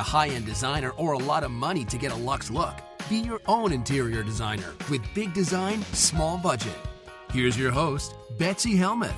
A 0.00 0.02
high 0.02 0.28
end 0.28 0.46
designer 0.46 0.90
or 0.96 1.12
a 1.12 1.18
lot 1.18 1.44
of 1.44 1.50
money 1.50 1.84
to 1.84 1.98
get 1.98 2.10
a 2.10 2.16
luxe 2.16 2.50
look. 2.50 2.74
Be 3.10 3.18
your 3.18 3.40
own 3.46 3.70
interior 3.70 4.22
designer 4.22 4.72
with 4.90 5.02
big 5.14 5.34
design, 5.34 5.82
small 5.92 6.38
budget. 6.38 6.78
Here's 7.32 7.58
your 7.58 7.70
host, 7.70 8.14
Betsy 8.38 8.76
Helmuth. 8.76 9.14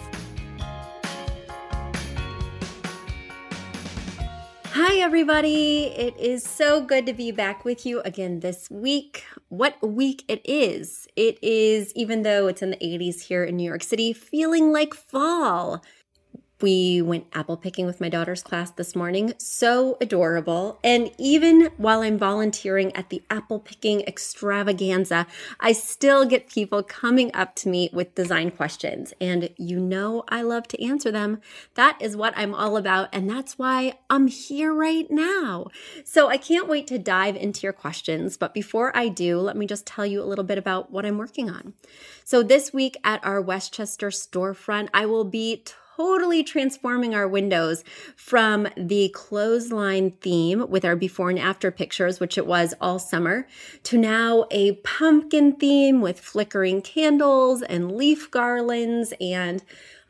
Hi, 4.75 4.97
everybody. 4.97 5.85
It 5.85 6.17
is 6.19 6.43
so 6.43 6.81
good 6.81 7.07
to 7.07 7.13
be 7.13 7.31
back 7.31 7.65
with 7.65 7.87
you 7.87 8.01
again 8.01 8.41
this 8.41 8.69
week. 8.69 9.25
What 9.51 9.77
week 9.87 10.25
it 10.27 10.41
is! 10.45 11.07
It 11.15 11.39
is, 11.43 11.93
even 11.95 12.23
though 12.23 12.49
it's 12.49 12.63
in 12.63 12.71
the 12.71 12.77
80s 12.79 13.21
here 13.21 13.45
in 13.45 13.57
New 13.57 13.69
York 13.69 13.85
City, 13.85 14.13
feeling 14.13 14.73
like 14.73 14.95
fall. 14.95 15.85
We 16.63 17.03
went 17.03 17.27
apple 17.33 17.57
picking 17.57 17.87
with 17.87 18.01
my 18.01 18.09
daughter's 18.09 18.43
class 18.43 18.71
this 18.71 18.95
morning. 18.95 19.35
So 19.39 19.99
adorable. 20.01 20.79
And 20.85 21.11
even 21.19 21.71
while 21.77 22.03
I'm 22.03 22.17
volunteering 22.17 22.95
at 22.95 23.11
the 23.11 23.23
apple 23.29 23.59
picking 23.59 24.03
extravaganza, 24.03 25.27
I 25.61 25.73
still 25.73 26.25
get 26.25 26.49
people 26.49 26.83
coming 26.83 27.35
up 27.35 27.57
to 27.57 27.69
me 27.69 27.91
with 27.93 28.15
design 28.15 28.53
questions. 28.53 29.13
And 29.21 29.51
you 29.59 29.81
know, 29.81 30.25
I 30.29 30.43
love 30.43 30.69
to 30.69 30.83
answer 30.83 31.11
them. 31.11 31.41
That 31.75 31.99
is 32.01 32.17
what 32.17 32.33
I'm 32.37 32.55
all 32.55 32.77
about. 32.77 33.09
And 33.13 33.29
that's 33.29 33.59
why 33.59 33.99
I'm 34.09 34.29
here 34.29 34.73
right 34.73 35.11
now. 35.11 35.67
So 36.05 36.29
I 36.29 36.37
can't 36.37 36.69
wait 36.69 36.87
to 36.87 36.99
dive 36.99 37.37
into 37.37 37.63
your 37.63 37.73
questions. 37.73 38.37
But 38.37 38.55
before 38.55 38.97
I 38.97 39.09
do, 39.09 39.41
let 39.41 39.57
me 39.57 39.67
just 39.67 39.87
tell 39.87 40.07
you 40.07 40.23
a 40.23 40.25
little 40.25 40.45
bit 40.45 40.59
about 40.59 40.93
what 40.93 41.05
I'm 41.05 41.19
working 41.19 41.51
on. 41.51 41.75
So 42.25 42.43
this 42.43 42.73
week 42.73 42.97
at 43.03 43.25
our 43.25 43.41
Westchester 43.41 44.09
storefront, 44.09 44.89
I 44.95 45.07
will 45.07 45.25
be 45.25 45.65
totally 45.97 46.43
transforming 46.43 47.15
our 47.15 47.29
windows 47.29 47.85
from 48.17 48.67
the 48.77 49.09
clothesline 49.11 50.11
theme 50.21 50.69
with 50.69 50.85
our 50.85 50.97
before 50.97 51.31
and 51.31 51.39
after 51.39 51.71
pictures, 51.71 52.21
which 52.21 52.39
it 52.39 52.47
was 52.47 52.75
all 52.81 52.99
summer, 52.99 53.47
to 53.83 53.99
now 53.99 54.47
a 54.51 54.73
pumpkin 54.77 55.53
theme 55.53 56.01
with 56.01 56.19
flickering 56.19 56.81
candles 56.81 57.63
and 57.63 57.93
leaf 57.93 58.31
garlands 58.31 59.13
and 59.21 59.63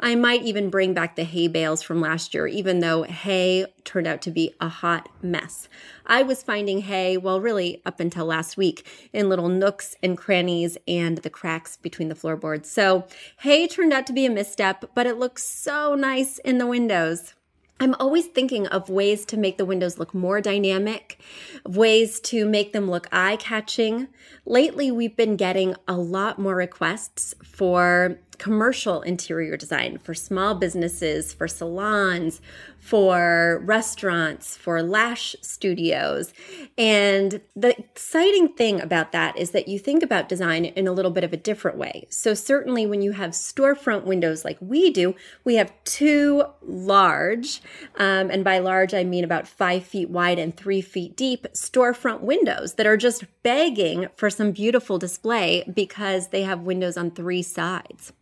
I 0.04 0.16
might 0.16 0.42
even 0.42 0.68
bring 0.68 0.94
back 0.94 1.14
the 1.14 1.22
hay 1.22 1.46
bales 1.46 1.80
from 1.80 2.00
last 2.00 2.34
year, 2.34 2.48
even 2.48 2.80
though 2.80 3.04
hay 3.04 3.66
turned 3.84 4.08
out 4.08 4.20
to 4.22 4.32
be 4.32 4.52
a 4.60 4.68
hot 4.68 5.08
mess. 5.22 5.68
I 6.04 6.24
was 6.24 6.42
finding 6.42 6.80
hay, 6.80 7.16
well, 7.16 7.40
really 7.40 7.80
up 7.86 8.00
until 8.00 8.26
last 8.26 8.56
week, 8.56 8.84
in 9.12 9.28
little 9.28 9.48
nooks 9.48 9.94
and 10.02 10.18
crannies 10.18 10.76
and 10.88 11.18
the 11.18 11.30
cracks 11.30 11.76
between 11.76 12.08
the 12.08 12.16
floorboards. 12.16 12.68
So 12.68 13.06
hay 13.38 13.68
turned 13.68 13.92
out 13.92 14.08
to 14.08 14.12
be 14.12 14.26
a 14.26 14.30
misstep, 14.30 14.86
but 14.92 15.06
it 15.06 15.18
looks 15.18 15.44
so 15.44 15.94
nice 15.94 16.38
in 16.38 16.58
the 16.58 16.66
windows. 16.66 17.34
I'm 17.78 17.94
always 17.94 18.26
thinking 18.26 18.69
of 18.69 18.88
ways 18.88 19.24
to 19.26 19.36
make 19.36 19.56
the 19.56 19.64
windows 19.64 19.98
look 19.98 20.14
more 20.14 20.40
dynamic, 20.40 21.20
ways 21.66 22.20
to 22.20 22.44
make 22.44 22.72
them 22.72 22.90
look 22.90 23.08
eye 23.10 23.36
catching. 23.36 24.08
Lately, 24.46 24.92
we've 24.92 25.16
been 25.16 25.36
getting 25.36 25.74
a 25.88 25.96
lot 25.96 26.38
more 26.38 26.54
requests 26.54 27.34
for 27.42 28.19
commercial 28.42 29.03
interior 29.03 29.56
design 29.56 29.97
for 29.98 30.14
small 30.14 30.53
businesses, 30.56 31.32
for 31.32 31.47
salons, 31.47 32.41
for 32.82 33.62
restaurants, 33.65 34.56
for 34.56 34.82
lash 34.82 35.37
studios. 35.41 36.34
And 36.76 37.41
the 37.54 37.78
exciting 37.78 38.48
thing 38.48 38.81
about 38.81 39.12
that 39.12 39.38
is 39.38 39.53
that 39.53 39.69
you 39.69 39.78
think 39.78 40.03
about 40.03 40.28
design 40.28 40.65
in 40.65 40.88
a 40.88 40.93
little 40.93 41.12
bit 41.12 41.22
of 41.22 41.32
a 41.32 41.37
different 41.37 41.78
way. 41.78 42.09
So, 42.10 42.34
certainly 42.34 42.84
when 42.84 43.00
you 43.00 43.12
have 43.12 43.31
storefront 43.31 44.04
windows 44.04 44.44
like 44.44 44.59
we 44.60 44.91
do, 44.91 45.15
we 45.44 45.54
have 45.54 45.72
two 45.84 46.43
large, 46.60 47.62
um, 47.98 48.31
and 48.31 48.43
by 48.43 48.59
large, 48.59 48.94
I 48.94 49.04
mean 49.04 49.22
about 49.22 49.47
five 49.47 49.84
feet 49.84 50.10
wide 50.10 50.41
and 50.41 50.54
three 50.54 50.81
feet 50.81 51.16
deep 51.16 51.47
storefront 51.53 52.22
windows 52.22 52.75
that 52.75 52.87
are 52.87 52.97
just 52.97 53.25
begging 53.44 54.09
for 54.16 54.28
some 54.28 54.50
beautiful 54.50 54.99
display 54.99 55.62
because 55.72 56.28
they 56.28 56.43
have 56.43 56.62
windows 56.62 56.97
on 56.97 57.12
three 57.12 57.43
sides. 57.43 58.12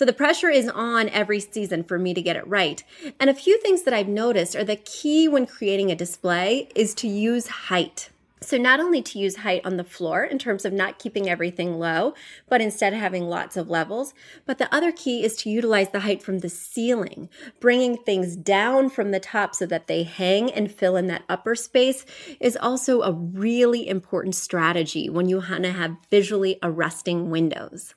So 0.00 0.06
the 0.06 0.14
pressure 0.14 0.48
is 0.48 0.66
on 0.66 1.10
every 1.10 1.40
season 1.40 1.84
for 1.84 1.98
me 1.98 2.14
to 2.14 2.22
get 2.22 2.34
it 2.34 2.46
right. 2.46 2.82
And 3.20 3.28
a 3.28 3.34
few 3.34 3.60
things 3.60 3.82
that 3.82 3.92
I've 3.92 4.08
noticed 4.08 4.56
are 4.56 4.64
the 4.64 4.76
key 4.76 5.28
when 5.28 5.44
creating 5.44 5.90
a 5.90 5.94
display 5.94 6.70
is 6.74 6.94
to 6.94 7.06
use 7.06 7.48
height. 7.48 8.08
So, 8.40 8.56
not 8.56 8.80
only 8.80 9.02
to 9.02 9.18
use 9.18 9.36
height 9.36 9.60
on 9.66 9.76
the 9.76 9.84
floor 9.84 10.24
in 10.24 10.38
terms 10.38 10.64
of 10.64 10.72
not 10.72 10.98
keeping 10.98 11.28
everything 11.28 11.78
low, 11.78 12.14
but 12.48 12.62
instead 12.62 12.94
having 12.94 13.28
lots 13.28 13.58
of 13.58 13.68
levels. 13.68 14.14
But 14.46 14.56
the 14.56 14.74
other 14.74 14.90
key 14.90 15.22
is 15.22 15.36
to 15.42 15.50
utilize 15.50 15.90
the 15.90 16.00
height 16.00 16.22
from 16.22 16.38
the 16.38 16.48
ceiling, 16.48 17.28
bringing 17.60 17.98
things 17.98 18.36
down 18.36 18.88
from 18.88 19.10
the 19.10 19.20
top 19.20 19.54
so 19.54 19.66
that 19.66 19.86
they 19.86 20.04
hang 20.04 20.50
and 20.50 20.72
fill 20.72 20.96
in 20.96 21.08
that 21.08 21.24
upper 21.28 21.54
space 21.54 22.06
is 22.40 22.56
also 22.56 23.02
a 23.02 23.12
really 23.12 23.86
important 23.86 24.34
strategy 24.34 25.10
when 25.10 25.28
you 25.28 25.40
want 25.40 25.64
to 25.64 25.72
have 25.72 25.98
visually 26.10 26.58
arresting 26.62 27.28
windows. 27.28 27.94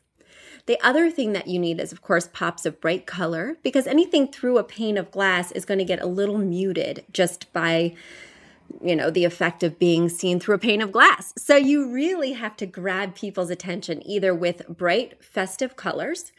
The 0.65 0.79
other 0.81 1.11
thing 1.11 1.33
that 1.33 1.47
you 1.47 1.59
need 1.59 1.79
is, 1.79 1.91
of 1.91 2.01
course, 2.01 2.29
pops 2.31 2.65
of 2.65 2.79
bright 2.79 3.05
color 3.05 3.57
because 3.63 3.85
anything 3.85 4.27
through 4.31 4.57
a 4.57 4.63
pane 4.63 4.97
of 4.97 5.11
glass 5.11 5.51
is 5.51 5.65
going 5.65 5.79
to 5.79 5.85
get 5.85 6.01
a 6.01 6.05
little 6.07 6.37
muted 6.37 7.03
just 7.11 7.51
by 7.51 7.95
you 8.81 8.95
know, 8.95 9.09
the 9.09 9.25
effect 9.25 9.61
of 9.61 9.77
being 9.77 10.09
seen 10.09 10.39
through 10.39 10.55
a 10.55 10.59
pane 10.59 10.81
of 10.81 10.91
glass. 10.91 11.33
So 11.37 11.55
you 11.55 11.91
really 11.91 12.33
have 12.33 12.55
to 12.57 12.65
grab 12.65 13.13
people's 13.13 13.49
attention 13.49 14.05
either 14.07 14.33
with 14.33 14.67
bright, 14.67 15.23
festive 15.23 15.75
colors 15.75 16.31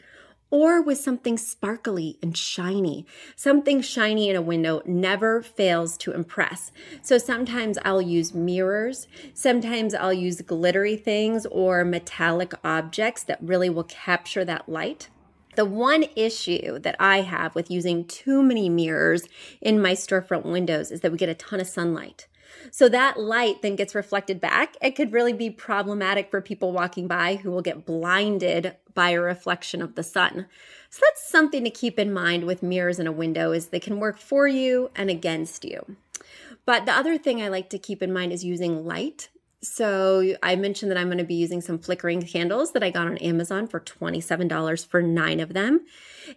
or 0.49 0.81
with 0.81 0.97
something 0.97 1.37
sparkly 1.37 2.17
and 2.21 2.37
shiny. 2.37 3.05
Something 3.35 3.81
shiny 3.81 4.29
in 4.29 4.35
a 4.35 4.41
window 4.41 4.81
never 4.85 5.41
fails 5.41 5.97
to 5.97 6.11
impress. 6.11 6.71
So 7.01 7.17
sometimes 7.17 7.77
I'll 7.83 8.01
use 8.01 8.33
mirrors, 8.33 9.07
sometimes 9.33 9.93
I'll 9.93 10.13
use 10.13 10.41
glittery 10.41 10.97
things 10.97 11.45
or 11.47 11.83
metallic 11.83 12.53
objects 12.63 13.23
that 13.23 13.39
really 13.41 13.69
will 13.69 13.83
capture 13.83 14.45
that 14.45 14.69
light. 14.69 15.09
The 15.55 15.65
one 15.65 16.05
issue 16.17 16.79
that 16.79 16.97
I 16.99 17.21
have 17.21 17.55
with 17.55 17.71
using 17.71 18.03
too 18.05 18.43
many 18.43 18.67
mirrors 18.67 19.27
in 19.61 19.81
my 19.81 19.93
storefront 19.93 20.43
windows 20.43 20.91
is 20.91 20.99
that 20.99 21.13
we 21.13 21.17
get 21.17 21.29
a 21.29 21.33
ton 21.33 21.61
of 21.61 21.67
sunlight. 21.67 22.27
So 22.71 22.89
that 22.89 23.19
light 23.19 23.61
then 23.61 23.75
gets 23.75 23.95
reflected 23.95 24.39
back. 24.39 24.75
It 24.81 24.91
could 24.91 25.13
really 25.13 25.33
be 25.33 25.49
problematic 25.49 26.29
for 26.29 26.41
people 26.41 26.71
walking 26.71 27.07
by 27.07 27.37
who 27.37 27.51
will 27.51 27.61
get 27.61 27.85
blinded 27.85 28.75
by 28.93 29.11
a 29.11 29.21
reflection 29.21 29.81
of 29.81 29.95
the 29.95 30.03
sun. 30.03 30.47
So 30.89 31.01
that's 31.03 31.27
something 31.27 31.63
to 31.63 31.69
keep 31.69 31.99
in 31.99 32.13
mind 32.13 32.45
with 32.45 32.63
mirrors 32.63 32.99
in 32.99 33.07
a 33.07 33.11
window 33.11 33.51
is 33.51 33.67
they 33.67 33.79
can 33.79 33.99
work 33.99 34.17
for 34.17 34.47
you 34.47 34.91
and 34.95 35.09
against 35.09 35.65
you. 35.65 35.97
But 36.65 36.85
the 36.85 36.93
other 36.93 37.17
thing 37.17 37.41
I 37.41 37.49
like 37.49 37.69
to 37.69 37.77
keep 37.77 38.01
in 38.01 38.13
mind 38.13 38.31
is 38.31 38.43
using 38.43 38.85
light 38.85 39.29
So 39.65 40.35
I 40.43 40.55
mentioned 40.55 40.91
that 40.91 40.97
I'm 40.97 41.07
going 41.07 41.17
to 41.17 41.23
be 41.23 41.33
using 41.33 41.59
some 41.59 41.79
flickering 41.79 42.21
candles 42.21 42.71
that 42.73 42.83
I 42.83 42.91
got 42.91 43.07
on 43.07 43.17
Amazon 43.17 43.67
for 43.67 43.79
$27 43.79 44.85
for 44.85 45.01
nine 45.01 45.39
of 45.39 45.53
them. 45.53 45.81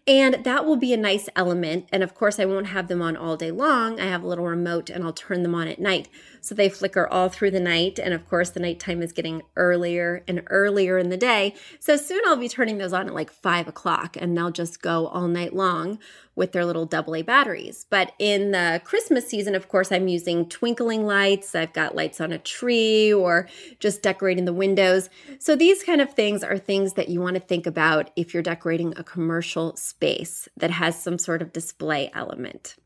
And 0.06 0.44
that 0.44 0.64
will 0.64 0.76
be 0.76 0.92
a 0.92 0.98
nice 0.98 1.28
element. 1.36 1.88
And 1.92 2.02
of 2.02 2.14
course, 2.14 2.38
I 2.38 2.44
won't 2.44 2.69
have 2.69 2.88
them 2.88 3.02
on 3.02 3.16
all 3.16 3.36
day 3.36 3.50
long. 3.50 4.00
I 4.00 4.06
have 4.06 4.22
a 4.22 4.26
little 4.26 4.46
remote 4.46 4.90
and 4.90 5.04
I'll 5.04 5.12
turn 5.12 5.42
them 5.42 5.54
on 5.54 5.69
at 5.69 5.78
night. 5.78 6.08
So 6.40 6.54
they 6.54 6.69
flicker 6.69 7.06
all 7.06 7.28
through 7.28 7.50
the 7.50 7.60
night. 7.60 7.98
And 7.98 8.14
of 8.14 8.28
course, 8.28 8.50
the 8.50 8.60
nighttime 8.60 9.02
is 9.02 9.12
getting 9.12 9.42
earlier 9.56 10.25
and 10.26 10.42
earlier 10.48 10.98
in 10.98 11.10
the 11.10 11.16
day. 11.16 11.54
So 11.78 11.96
soon 11.96 12.22
I'll 12.26 12.36
be 12.36 12.48
turning 12.48 12.78
those 12.78 12.92
on 12.92 13.08
at 13.08 13.14
like 13.14 13.30
five 13.30 13.69
o'clock 13.69 14.16
and 14.19 14.36
they'll 14.36 14.50
just 14.50 14.80
go 14.82 15.06
all 15.08 15.28
night 15.28 15.54
long 15.54 15.98
with 16.38 16.52
their 16.52 16.64
little 16.64 16.88
AA 16.90 17.23
batteries. 17.23 17.85
But 17.90 18.12
in 18.19 18.52
the 18.52 18.81
Christmas 18.85 19.29
season, 19.29 19.55
of 19.55 19.69
course, 19.69 19.93
I'm 19.93 20.08
using 20.08 20.49
twinkling 20.49 21.05
lights. 21.05 21.55
I've 21.55 21.73
got 21.73 21.96
lights 21.96 22.20
on 22.20 22.32
a 22.32 22.38
tree 22.38 23.12
or 23.12 23.49
just 23.81 24.02
decorating 24.02 24.44
the 24.44 24.52
windows. 24.52 25.11
So 25.38 25.56
these 25.56 25.82
kind 25.82 26.00
of 26.00 26.14
things 26.14 26.44
are 26.44 26.56
things 26.56 26.94
that 26.94 27.08
you 27.08 27.20
want 27.20 27.35
to 27.35 27.40
think 27.40 27.67
about 27.67 28.11
if 28.17 28.32
you're 28.32 28.43
decorating 28.43 28.94
a 28.96 29.05
commercial 29.05 29.76
space 29.76 30.49
that 30.56 30.70
has 30.70 31.02
some 31.02 31.19
sort 31.19 31.43
of 31.43 31.52
display 31.52 32.11
element. 32.14 32.76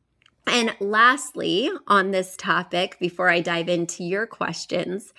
And 0.47 0.75
lastly, 0.81 1.71
on 1.87 2.11
this 2.11 2.37
topic, 2.37 2.97
before 2.99 3.29
I 3.29 3.41
dive 3.41 3.69
into 3.69 4.03
your 4.03 4.27
questions, 4.27 5.13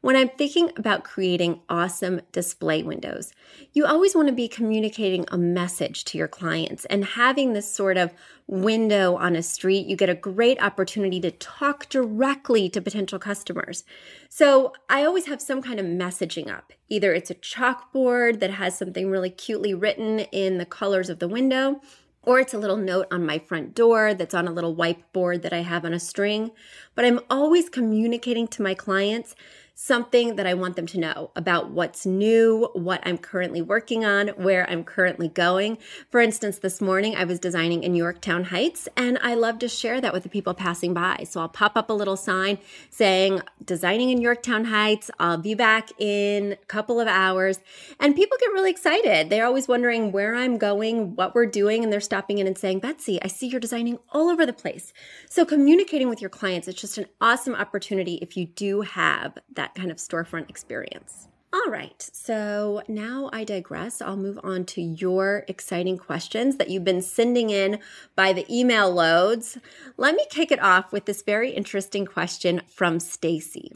when 0.00 0.16
I'm 0.16 0.28
thinking 0.28 0.70
about 0.76 1.04
creating 1.04 1.60
awesome 1.68 2.20
display 2.32 2.82
windows, 2.82 3.32
you 3.72 3.86
always 3.86 4.14
want 4.14 4.28
to 4.28 4.34
be 4.34 4.48
communicating 4.48 5.24
a 5.28 5.38
message 5.38 6.04
to 6.06 6.18
your 6.18 6.28
clients 6.28 6.84
and 6.86 7.04
having 7.04 7.52
this 7.52 7.72
sort 7.72 7.96
of 7.96 8.12
window 8.46 9.16
on 9.16 9.34
a 9.34 9.42
street, 9.42 9.86
you 9.86 9.96
get 9.96 10.08
a 10.08 10.14
great 10.14 10.62
opportunity 10.62 11.20
to 11.20 11.30
talk 11.32 11.88
directly 11.88 12.68
to 12.68 12.80
potential 12.80 13.18
customers. 13.18 13.84
So 14.28 14.72
I 14.88 15.04
always 15.04 15.26
have 15.26 15.42
some 15.42 15.62
kind 15.62 15.80
of 15.80 15.86
messaging 15.86 16.48
up. 16.48 16.72
Either 16.88 17.12
it's 17.12 17.30
a 17.30 17.34
chalkboard 17.34 18.38
that 18.40 18.50
has 18.50 18.78
something 18.78 19.10
really 19.10 19.30
cutely 19.30 19.74
written 19.74 20.20
in 20.20 20.58
the 20.58 20.66
colors 20.66 21.10
of 21.10 21.18
the 21.18 21.28
window, 21.28 21.80
or 22.22 22.40
it's 22.40 22.54
a 22.54 22.58
little 22.58 22.76
note 22.76 23.06
on 23.10 23.24
my 23.24 23.38
front 23.38 23.74
door 23.74 24.12
that's 24.12 24.34
on 24.34 24.48
a 24.48 24.52
little 24.52 24.74
whiteboard 24.74 25.42
that 25.42 25.52
I 25.52 25.62
have 25.62 25.84
on 25.84 25.94
a 25.94 26.00
string. 26.00 26.50
But 26.94 27.04
I'm 27.04 27.20
always 27.30 27.68
communicating 27.68 28.48
to 28.48 28.62
my 28.62 28.74
clients 28.74 29.34
something 29.78 30.36
that 30.36 30.46
I 30.46 30.54
want 30.54 30.74
them 30.74 30.86
to 30.86 30.98
know 30.98 31.30
about 31.36 31.70
what's 31.70 32.06
new, 32.06 32.70
what 32.72 33.02
I'm 33.04 33.18
currently 33.18 33.60
working 33.60 34.06
on, 34.06 34.28
where 34.28 34.68
I'm 34.70 34.82
currently 34.82 35.28
going. 35.28 35.76
For 36.10 36.18
instance, 36.18 36.58
this 36.58 36.80
morning 36.80 37.14
I 37.14 37.24
was 37.24 37.38
designing 37.38 37.84
in 37.84 37.94
Yorktown 37.94 38.44
Heights 38.44 38.88
and 38.96 39.18
I 39.22 39.34
love 39.34 39.58
to 39.58 39.68
share 39.68 40.00
that 40.00 40.14
with 40.14 40.22
the 40.22 40.30
people 40.30 40.54
passing 40.54 40.94
by. 40.94 41.24
So 41.28 41.42
I'll 41.42 41.50
pop 41.50 41.76
up 41.76 41.90
a 41.90 41.92
little 41.92 42.16
sign 42.16 42.56
saying, 42.88 43.42
designing 43.62 44.08
in 44.08 44.22
Yorktown 44.22 44.64
Heights. 44.64 45.10
I'll 45.18 45.36
be 45.36 45.54
back 45.54 45.90
in 45.98 46.52
a 46.52 46.66
couple 46.68 46.98
of 46.98 47.06
hours. 47.06 47.60
And 48.00 48.16
people 48.16 48.38
get 48.40 48.52
really 48.52 48.70
excited. 48.70 49.28
They're 49.28 49.44
always 49.44 49.68
wondering 49.68 50.10
where 50.10 50.34
I'm 50.34 50.56
going, 50.56 51.16
what 51.16 51.34
we're 51.34 51.44
doing, 51.44 51.84
and 51.84 51.92
they're 51.92 52.00
stopping 52.00 52.38
in 52.38 52.46
and 52.46 52.56
saying, 52.56 52.78
Betsy, 52.78 53.20
I 53.20 53.26
see 53.26 53.46
you're 53.46 53.60
designing 53.60 53.98
all 54.10 54.30
over 54.30 54.46
the 54.46 54.54
place. 54.54 54.94
So 55.28 55.44
communicating 55.44 56.08
with 56.08 56.22
your 56.22 56.30
clients, 56.30 56.66
it's 56.66 56.80
just 56.80 56.96
an 56.96 57.06
awesome 57.20 57.54
opportunity 57.54 58.14
if 58.22 58.38
you 58.38 58.46
do 58.46 58.80
have 58.80 59.36
that 59.52 59.65
that 59.66 59.74
kind 59.74 59.90
of 59.90 59.96
storefront 59.96 60.48
experience. 60.48 61.26
All 61.52 61.70
right, 61.70 62.08
so 62.12 62.82
now 62.86 63.30
I 63.32 63.42
digress. 63.42 64.00
I'll 64.00 64.16
move 64.16 64.38
on 64.44 64.64
to 64.66 64.80
your 64.80 65.44
exciting 65.48 65.98
questions 65.98 66.56
that 66.56 66.70
you've 66.70 66.84
been 66.84 67.02
sending 67.02 67.50
in 67.50 67.80
by 68.14 68.32
the 68.32 68.46
email 68.48 68.92
loads. 68.92 69.58
Let 69.96 70.14
me 70.14 70.24
kick 70.30 70.52
it 70.52 70.62
off 70.62 70.92
with 70.92 71.06
this 71.06 71.22
very 71.22 71.50
interesting 71.50 72.06
question 72.06 72.62
from 72.68 73.00
Stacy. 73.00 73.72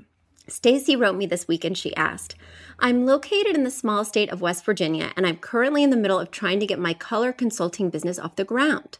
Stacy 0.47 0.95
wrote 0.95 1.17
me 1.17 1.27
this 1.27 1.49
week 1.49 1.65
and 1.65 1.77
she 1.77 1.97
asked, 1.97 2.37
I'm 2.79 3.07
located 3.07 3.57
in 3.57 3.65
the 3.65 3.71
small 3.71 4.05
state 4.05 4.31
of 4.31 4.41
West 4.41 4.65
Virginia 4.65 5.13
and 5.17 5.27
I'm 5.27 5.37
currently 5.39 5.83
in 5.83 5.91
the 5.91 5.97
middle 5.97 6.21
of 6.21 6.31
trying 6.31 6.61
to 6.61 6.67
get 6.67 6.79
my 6.79 6.93
color 6.93 7.33
consulting 7.33 7.91
business 7.91 8.19
off 8.19 8.37
the 8.37 8.45
ground. 8.45 8.99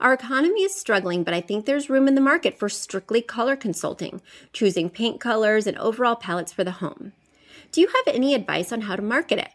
Our 0.00 0.12
economy 0.12 0.62
is 0.62 0.74
struggling, 0.74 1.24
but 1.24 1.34
I 1.34 1.40
think 1.40 1.64
there's 1.66 1.90
room 1.90 2.08
in 2.08 2.14
the 2.14 2.20
market 2.20 2.58
for 2.58 2.68
strictly 2.68 3.22
color 3.22 3.56
consulting, 3.56 4.20
choosing 4.52 4.90
paint 4.90 5.20
colors 5.20 5.66
and 5.66 5.76
overall 5.78 6.16
palettes 6.16 6.52
for 6.52 6.64
the 6.64 6.72
home. 6.72 7.12
Do 7.72 7.80
you 7.80 7.88
have 7.88 8.14
any 8.14 8.34
advice 8.34 8.72
on 8.72 8.82
how 8.82 8.96
to 8.96 9.02
market 9.02 9.38
it? 9.38 9.50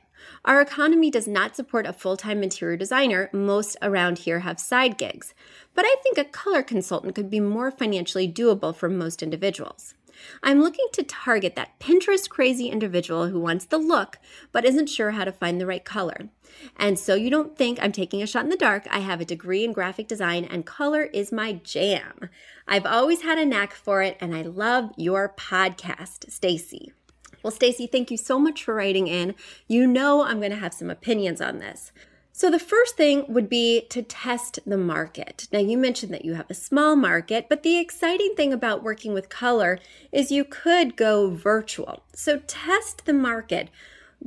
Our 0.45 0.61
economy 0.61 1.09
does 1.09 1.27
not 1.27 1.55
support 1.55 1.85
a 1.85 1.93
full 1.93 2.17
time 2.17 2.43
interior 2.43 2.77
designer. 2.77 3.29
Most 3.31 3.77
around 3.81 4.19
here 4.19 4.39
have 4.39 4.59
side 4.59 4.97
gigs. 4.97 5.33
But 5.73 5.85
I 5.85 5.95
think 6.03 6.17
a 6.17 6.25
color 6.25 6.63
consultant 6.63 7.15
could 7.15 7.29
be 7.29 7.39
more 7.39 7.71
financially 7.71 8.31
doable 8.31 8.75
for 8.75 8.89
most 8.89 9.23
individuals. 9.23 9.93
I'm 10.41 10.61
looking 10.61 10.87
to 10.93 11.03
target 11.03 11.55
that 11.55 11.79
Pinterest 11.79 12.29
crazy 12.29 12.67
individual 12.67 13.27
who 13.27 13.39
wants 13.39 13.65
the 13.65 13.77
look 13.77 14.19
but 14.51 14.65
isn't 14.65 14.87
sure 14.87 15.11
how 15.11 15.23
to 15.23 15.31
find 15.31 15.59
the 15.59 15.65
right 15.65 15.83
color. 15.83 16.29
And 16.77 16.99
so 16.99 17.15
you 17.15 17.29
don't 17.29 17.57
think 17.57 17.79
I'm 17.81 17.91
taking 17.91 18.21
a 18.21 18.27
shot 18.27 18.43
in 18.43 18.49
the 18.49 18.57
dark, 18.57 18.87
I 18.89 18.99
have 18.99 19.21
a 19.21 19.25
degree 19.25 19.63
in 19.63 19.73
graphic 19.73 20.07
design 20.07 20.45
and 20.45 20.65
color 20.65 21.03
is 21.03 21.31
my 21.31 21.53
jam. 21.53 22.29
I've 22.67 22.85
always 22.85 23.21
had 23.21 23.37
a 23.37 23.45
knack 23.45 23.73
for 23.73 24.01
it 24.01 24.17
and 24.19 24.35
I 24.35 24.43
love 24.43 24.91
your 24.97 25.33
podcast, 25.37 26.31
Stacy. 26.31 26.93
Well, 27.41 27.51
Stacy, 27.51 27.87
thank 27.87 28.09
you 28.09 28.17
so 28.17 28.39
much 28.39 28.63
for 28.63 28.73
writing 28.73 29.07
in. 29.07 29.35
You 29.67 29.85
know 29.85 30.23
I'm 30.23 30.39
going 30.39 30.51
to 30.51 30.57
have 30.57 30.73
some 30.73 30.89
opinions 30.89 31.41
on 31.41 31.59
this. 31.59 31.91
So, 32.35 32.49
the 32.49 32.57
first 32.57 32.97
thing 32.97 33.25
would 33.27 33.47
be 33.47 33.81
to 33.89 34.01
test 34.01 34.57
the 34.65 34.75
market. 34.75 35.47
Now, 35.53 35.59
you 35.59 35.77
mentioned 35.77 36.11
that 36.15 36.25
you 36.25 36.33
have 36.33 36.49
a 36.49 36.55
small 36.55 36.95
market, 36.95 37.45
but 37.47 37.61
the 37.61 37.77
exciting 37.77 38.33
thing 38.35 38.51
about 38.51 38.81
working 38.81 39.13
with 39.13 39.29
color 39.29 39.77
is 40.11 40.31
you 40.31 40.43
could 40.43 40.95
go 40.95 41.29
virtual. 41.29 42.01
So, 42.15 42.39
test 42.47 43.05
the 43.05 43.13
market. 43.13 43.69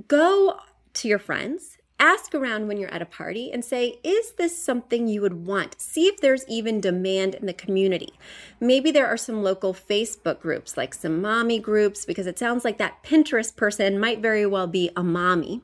Go 0.06 0.60
to 0.94 1.08
your 1.08 1.18
friends, 1.18 1.78
ask 1.98 2.32
around 2.32 2.68
when 2.68 2.78
you're 2.78 2.94
at 2.94 3.02
a 3.02 3.06
party, 3.06 3.50
and 3.50 3.64
say, 3.64 3.98
Is 4.04 4.34
this 4.34 4.56
something 4.56 5.08
you 5.08 5.20
would 5.22 5.44
want? 5.44 5.80
See 5.80 6.06
if 6.06 6.20
there's 6.20 6.46
even 6.46 6.80
demand 6.80 7.34
in 7.34 7.46
the 7.46 7.52
community. 7.52 8.12
Maybe 8.60 8.92
there 8.92 9.08
are 9.08 9.16
some 9.16 9.42
local 9.42 9.74
Facebook 9.74 10.38
groups, 10.38 10.76
like 10.76 10.94
some 10.94 11.20
mommy 11.20 11.58
groups, 11.58 12.04
because 12.04 12.28
it 12.28 12.38
sounds 12.38 12.64
like 12.64 12.78
that 12.78 13.02
Pinterest 13.02 13.56
person 13.56 13.98
might 13.98 14.20
very 14.20 14.46
well 14.46 14.68
be 14.68 14.92
a 14.94 15.02
mommy 15.02 15.62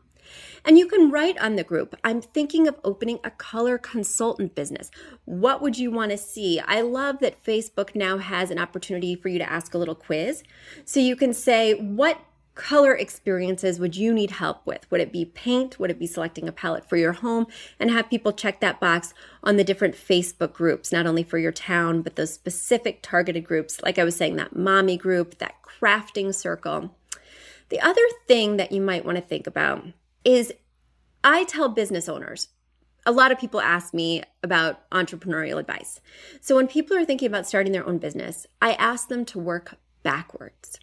and 0.65 0.79
you 0.79 0.87
can 0.87 1.11
write 1.11 1.39
on 1.39 1.57
the 1.57 1.65
group 1.65 1.97
I'm 2.05 2.21
thinking 2.21 2.69
of 2.69 2.79
opening 2.85 3.19
a 3.25 3.31
color 3.31 3.79
consultant 3.79 4.55
business. 4.55 4.91
What 5.25 5.61
would 5.63 5.79
you 5.79 5.91
want 5.91 6.11
to 6.11 6.19
see? 6.19 6.61
I 6.61 6.81
love 6.81 7.19
that 7.21 7.43
Facebook 7.45 7.95
now 7.95 8.19
has 8.19 8.51
an 8.51 8.59
opportunity 8.59 9.15
for 9.15 9.29
you 9.29 9.39
to 9.39 9.51
ask 9.51 9.75
a 9.75 9.79
little 9.79 9.95
quiz. 9.95 10.43
So 10.85 11.01
you 11.01 11.17
can 11.17 11.33
say, 11.33 11.75
What 11.75 12.21
color 12.55 12.95
experiences 12.95 13.81
would 13.81 13.97
you 13.97 14.13
need 14.13 14.33
help 14.33 14.67
with? 14.67 14.91
Would 14.91 15.01
it 15.01 15.13
be 15.13 15.25
paint? 15.25 15.79
Would 15.79 15.91
it 15.91 15.99
be 15.99 16.07
selecting 16.07 16.49
a 16.49 16.53
palette 16.53 16.89
for 16.89 16.97
your 16.97 17.13
home? 17.13 17.47
And 17.81 17.91
have 17.91 18.11
people 18.11 18.33
check 18.33 18.61
that 18.61 18.79
box 18.79 19.15
on 19.43 19.57
the 19.57 19.65
different 19.65 19.95
Facebook 19.95 20.53
groups, 20.53 20.93
not 20.93 21.07
only 21.07 21.23
for 21.23 21.39
your 21.39 21.53
town, 21.53 22.03
but 22.03 22.17
those 22.17 22.35
specific 22.35 23.01
targeted 23.03 23.45
groups. 23.45 23.81
Like 23.83 23.99
I 23.99 24.05
was 24.05 24.17
saying, 24.17 24.37
that 24.37 24.55
mommy 24.55 24.97
group, 24.97 25.39
that 25.39 25.55
crafting 25.63 26.35
circle. 26.35 26.95
The 27.71 27.81
other 27.81 28.03
thing 28.29 28.59
that 28.59 28.71
you 28.71 28.83
might 28.83 29.05
want 29.05 29.17
to 29.17 29.23
think 29.23 29.47
about 29.47 29.87
is 30.25 30.53
I 31.25 31.45
tell 31.45 31.69
business 31.69 32.09
owners, 32.09 32.49
a 33.05 33.13
lot 33.13 33.33
of 33.33 33.39
people 33.39 33.61
ask 33.61 33.93
me 33.93 34.23
about 34.43 34.89
entrepreneurial 34.91 35.59
advice. 35.59 36.01
So 36.41 36.57
when 36.57 36.69
people 36.69 36.97
are 36.97 37.05
thinking 37.05 37.27
about 37.27 37.47
starting 37.47 37.73
their 37.73 37.87
own 37.87 37.99
business, 37.99 38.47
I 38.61 38.73
ask 38.75 39.09
them 39.09 39.25
to 39.27 39.39
work 39.39 39.77
backwards. 40.03 40.79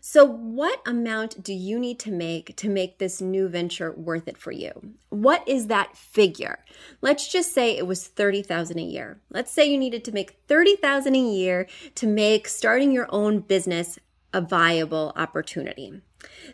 So, 0.00 0.24
what 0.24 0.82
amount 0.86 1.42
do 1.42 1.54
you 1.54 1.78
need 1.78 1.98
to 2.00 2.10
make 2.10 2.56
to 2.56 2.68
make 2.68 2.98
this 2.98 3.20
new 3.20 3.48
venture 3.48 3.92
worth 3.92 4.28
it 4.28 4.36
for 4.36 4.52
you? 4.52 4.72
What 5.08 5.46
is 5.48 5.68
that 5.68 5.96
figure? 5.96 6.64
Let's 7.00 7.28
just 7.28 7.52
say 7.52 7.76
it 7.76 7.86
was 7.86 8.06
30,000 8.06 8.78
a 8.78 8.82
year. 8.82 9.20
Let's 9.30 9.50
say 9.50 9.70
you 9.70 9.78
needed 9.78 10.04
to 10.04 10.12
make 10.12 10.42
30,000 10.46 11.14
a 11.14 11.18
year 11.18 11.68
to 11.94 12.06
make 12.06 12.48
starting 12.48 12.92
your 12.92 13.06
own 13.10 13.40
business 13.40 13.98
a 14.34 14.40
viable 14.40 15.12
opportunity. 15.16 16.00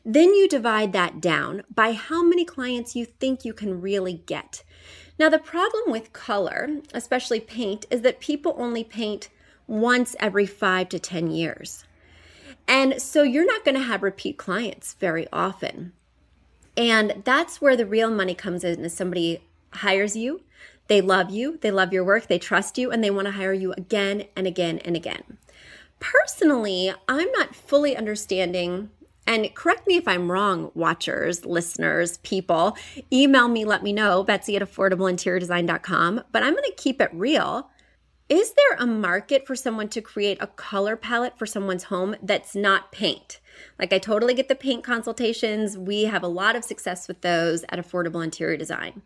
Then 0.04 0.34
you 0.34 0.48
divide 0.48 0.92
that 0.92 1.20
down 1.20 1.62
by 1.74 1.92
how 1.92 2.22
many 2.22 2.44
clients 2.44 2.96
you 2.96 3.04
think 3.04 3.44
you 3.44 3.52
can 3.52 3.80
really 3.80 4.22
get. 4.26 4.62
Now, 5.18 5.28
the 5.28 5.38
problem 5.38 5.90
with 5.90 6.12
color, 6.12 6.68
especially 6.94 7.40
paint, 7.40 7.86
is 7.90 8.02
that 8.02 8.20
people 8.20 8.54
only 8.56 8.84
paint 8.84 9.28
once 9.66 10.14
every 10.20 10.46
five 10.46 10.88
to 10.90 10.98
10 10.98 11.30
years. 11.30 11.84
And 12.66 13.00
so 13.00 13.22
you're 13.22 13.46
not 13.46 13.64
going 13.64 13.76
to 13.76 13.82
have 13.82 14.02
repeat 14.02 14.36
clients 14.36 14.94
very 14.94 15.26
often. 15.32 15.92
And 16.76 17.22
that's 17.24 17.60
where 17.60 17.76
the 17.76 17.86
real 17.86 18.10
money 18.10 18.34
comes 18.34 18.62
in 18.62 18.84
is 18.84 18.94
somebody 18.94 19.42
hires 19.72 20.14
you, 20.14 20.42
they 20.86 21.00
love 21.00 21.30
you, 21.30 21.58
they 21.60 21.70
love 21.70 21.92
your 21.92 22.04
work, 22.04 22.28
they 22.28 22.38
trust 22.38 22.78
you, 22.78 22.90
and 22.90 23.02
they 23.02 23.10
want 23.10 23.26
to 23.26 23.32
hire 23.32 23.52
you 23.52 23.72
again 23.72 24.24
and 24.36 24.46
again 24.46 24.78
and 24.78 24.94
again. 24.94 25.38
Personally, 25.98 26.92
I'm 27.08 27.30
not 27.32 27.54
fully 27.54 27.96
understanding 27.96 28.90
and 29.28 29.54
correct 29.54 29.86
me 29.86 29.98
if 29.98 30.08
I'm 30.08 30.32
wrong, 30.32 30.70
watchers, 30.74 31.44
listeners, 31.44 32.16
people. 32.18 32.78
Email 33.12 33.46
me, 33.46 33.66
let 33.66 33.82
me 33.82 33.92
know, 33.92 34.24
Betsy 34.24 34.56
at 34.56 34.62
affordableinteriordesign.com. 34.62 36.22
But 36.32 36.42
I'm 36.42 36.54
going 36.54 36.64
to 36.64 36.74
keep 36.82 37.02
it 37.02 37.10
real. 37.12 37.68
is 38.30 38.54
there 38.54 38.78
a 38.78 38.86
market 38.86 39.46
for 39.46 39.54
someone 39.54 39.88
to 39.88 40.00
create 40.00 40.38
a 40.40 40.46
color 40.46 40.96
palette 40.96 41.38
for 41.38 41.44
someone's 41.46 41.84
home 41.84 42.16
that's 42.22 42.54
not 42.54 42.90
paint? 42.90 43.40
Like, 43.78 43.92
I 43.92 43.98
totally 43.98 44.32
get 44.32 44.48
the 44.48 44.54
paint 44.54 44.82
consultations. 44.82 45.76
We 45.76 46.04
have 46.04 46.22
a 46.22 46.28
lot 46.28 46.56
of 46.56 46.64
success 46.64 47.06
with 47.06 47.20
those 47.20 47.64
at 47.68 47.78
Affordable 47.78 48.24
Interior 48.24 48.56
Design. 48.56 49.02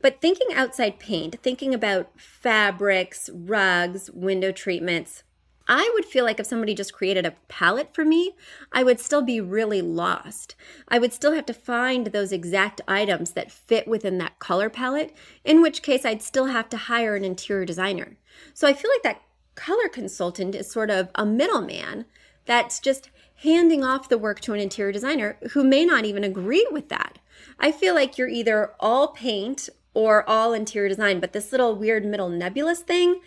But 0.00 0.20
thinking 0.20 0.54
outside 0.54 1.00
paint, 1.00 1.36
thinking 1.42 1.74
about 1.74 2.12
fabrics, 2.16 3.28
rugs, 3.32 4.08
window 4.12 4.52
treatments, 4.52 5.24
I 5.68 5.90
would 5.94 6.06
feel 6.06 6.24
like 6.24 6.40
if 6.40 6.46
somebody 6.46 6.74
just 6.74 6.94
created 6.94 7.26
a 7.26 7.34
palette 7.48 7.94
for 7.94 8.04
me, 8.04 8.34
I 8.72 8.82
would 8.82 8.98
still 8.98 9.20
be 9.20 9.40
really 9.40 9.82
lost. 9.82 10.54
I 10.88 10.98
would 10.98 11.12
still 11.12 11.32
have 11.32 11.44
to 11.46 11.54
find 11.54 12.06
those 12.06 12.32
exact 12.32 12.80
items 12.88 13.32
that 13.32 13.52
fit 13.52 13.86
within 13.86 14.16
that 14.18 14.38
color 14.38 14.70
palette, 14.70 15.14
in 15.44 15.60
which 15.60 15.82
case 15.82 16.06
I'd 16.06 16.22
still 16.22 16.46
have 16.46 16.70
to 16.70 16.76
hire 16.76 17.14
an 17.16 17.24
interior 17.24 17.66
designer. 17.66 18.16
So 18.54 18.66
I 18.66 18.72
feel 18.72 18.90
like 18.90 19.02
that 19.02 19.22
color 19.56 19.88
consultant 19.88 20.54
is 20.54 20.70
sort 20.70 20.90
of 20.90 21.10
a 21.14 21.26
middleman 21.26 22.06
that's 22.46 22.80
just 22.80 23.10
handing 23.42 23.84
off 23.84 24.08
the 24.08 24.18
work 24.18 24.40
to 24.40 24.54
an 24.54 24.60
interior 24.60 24.92
designer 24.92 25.36
who 25.52 25.62
may 25.62 25.84
not 25.84 26.04
even 26.04 26.24
agree 26.24 26.66
with 26.70 26.88
that. 26.88 27.18
I 27.60 27.72
feel 27.72 27.94
like 27.94 28.16
you're 28.16 28.28
either 28.28 28.72
all 28.80 29.08
paint 29.08 29.68
or 29.94 30.28
all 30.28 30.52
interior 30.52 30.88
design, 30.88 31.20
but 31.20 31.32
this 31.32 31.50
little 31.52 31.74
weird 31.74 32.04
middle 32.04 32.28
nebulous 32.28 32.80
thing, 32.80 33.20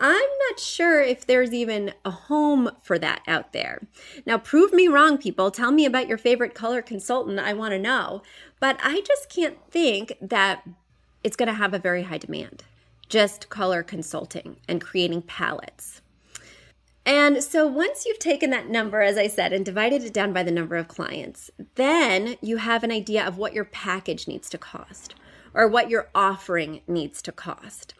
I'm 0.00 0.30
not 0.48 0.60
sure 0.60 1.00
if 1.02 1.26
there's 1.26 1.52
even 1.52 1.92
a 2.04 2.10
home 2.10 2.70
for 2.82 2.98
that 2.98 3.22
out 3.26 3.52
there. 3.52 3.86
Now, 4.24 4.38
prove 4.38 4.72
me 4.72 4.88
wrong, 4.88 5.18
people. 5.18 5.50
Tell 5.50 5.72
me 5.72 5.84
about 5.84 6.08
your 6.08 6.18
favorite 6.18 6.54
color 6.54 6.82
consultant. 6.82 7.38
I 7.38 7.52
want 7.52 7.72
to 7.72 7.78
know. 7.78 8.22
But 8.60 8.78
I 8.82 9.00
just 9.00 9.28
can't 9.28 9.58
think 9.70 10.14
that 10.20 10.62
it's 11.24 11.36
going 11.36 11.48
to 11.48 11.52
have 11.52 11.74
a 11.74 11.78
very 11.78 12.04
high 12.04 12.18
demand. 12.18 12.64
Just 13.08 13.48
color 13.48 13.82
consulting 13.82 14.56
and 14.68 14.80
creating 14.80 15.22
palettes. 15.22 16.02
And 17.04 17.42
so 17.42 17.66
once 17.66 18.04
you've 18.04 18.18
taken 18.18 18.50
that 18.50 18.68
number, 18.68 19.00
as 19.00 19.16
I 19.16 19.28
said, 19.28 19.52
and 19.54 19.64
divided 19.64 20.04
it 20.04 20.12
down 20.12 20.34
by 20.34 20.42
the 20.42 20.50
number 20.50 20.76
of 20.76 20.88
clients, 20.88 21.50
then 21.76 22.36
you 22.42 22.58
have 22.58 22.84
an 22.84 22.92
idea 22.92 23.26
of 23.26 23.38
what 23.38 23.54
your 23.54 23.64
package 23.64 24.28
needs 24.28 24.50
to 24.50 24.58
cost 24.58 25.14
or 25.54 25.66
what 25.66 25.88
your 25.88 26.10
offering 26.14 26.82
needs 26.86 27.22
to 27.22 27.32
cost. 27.32 27.94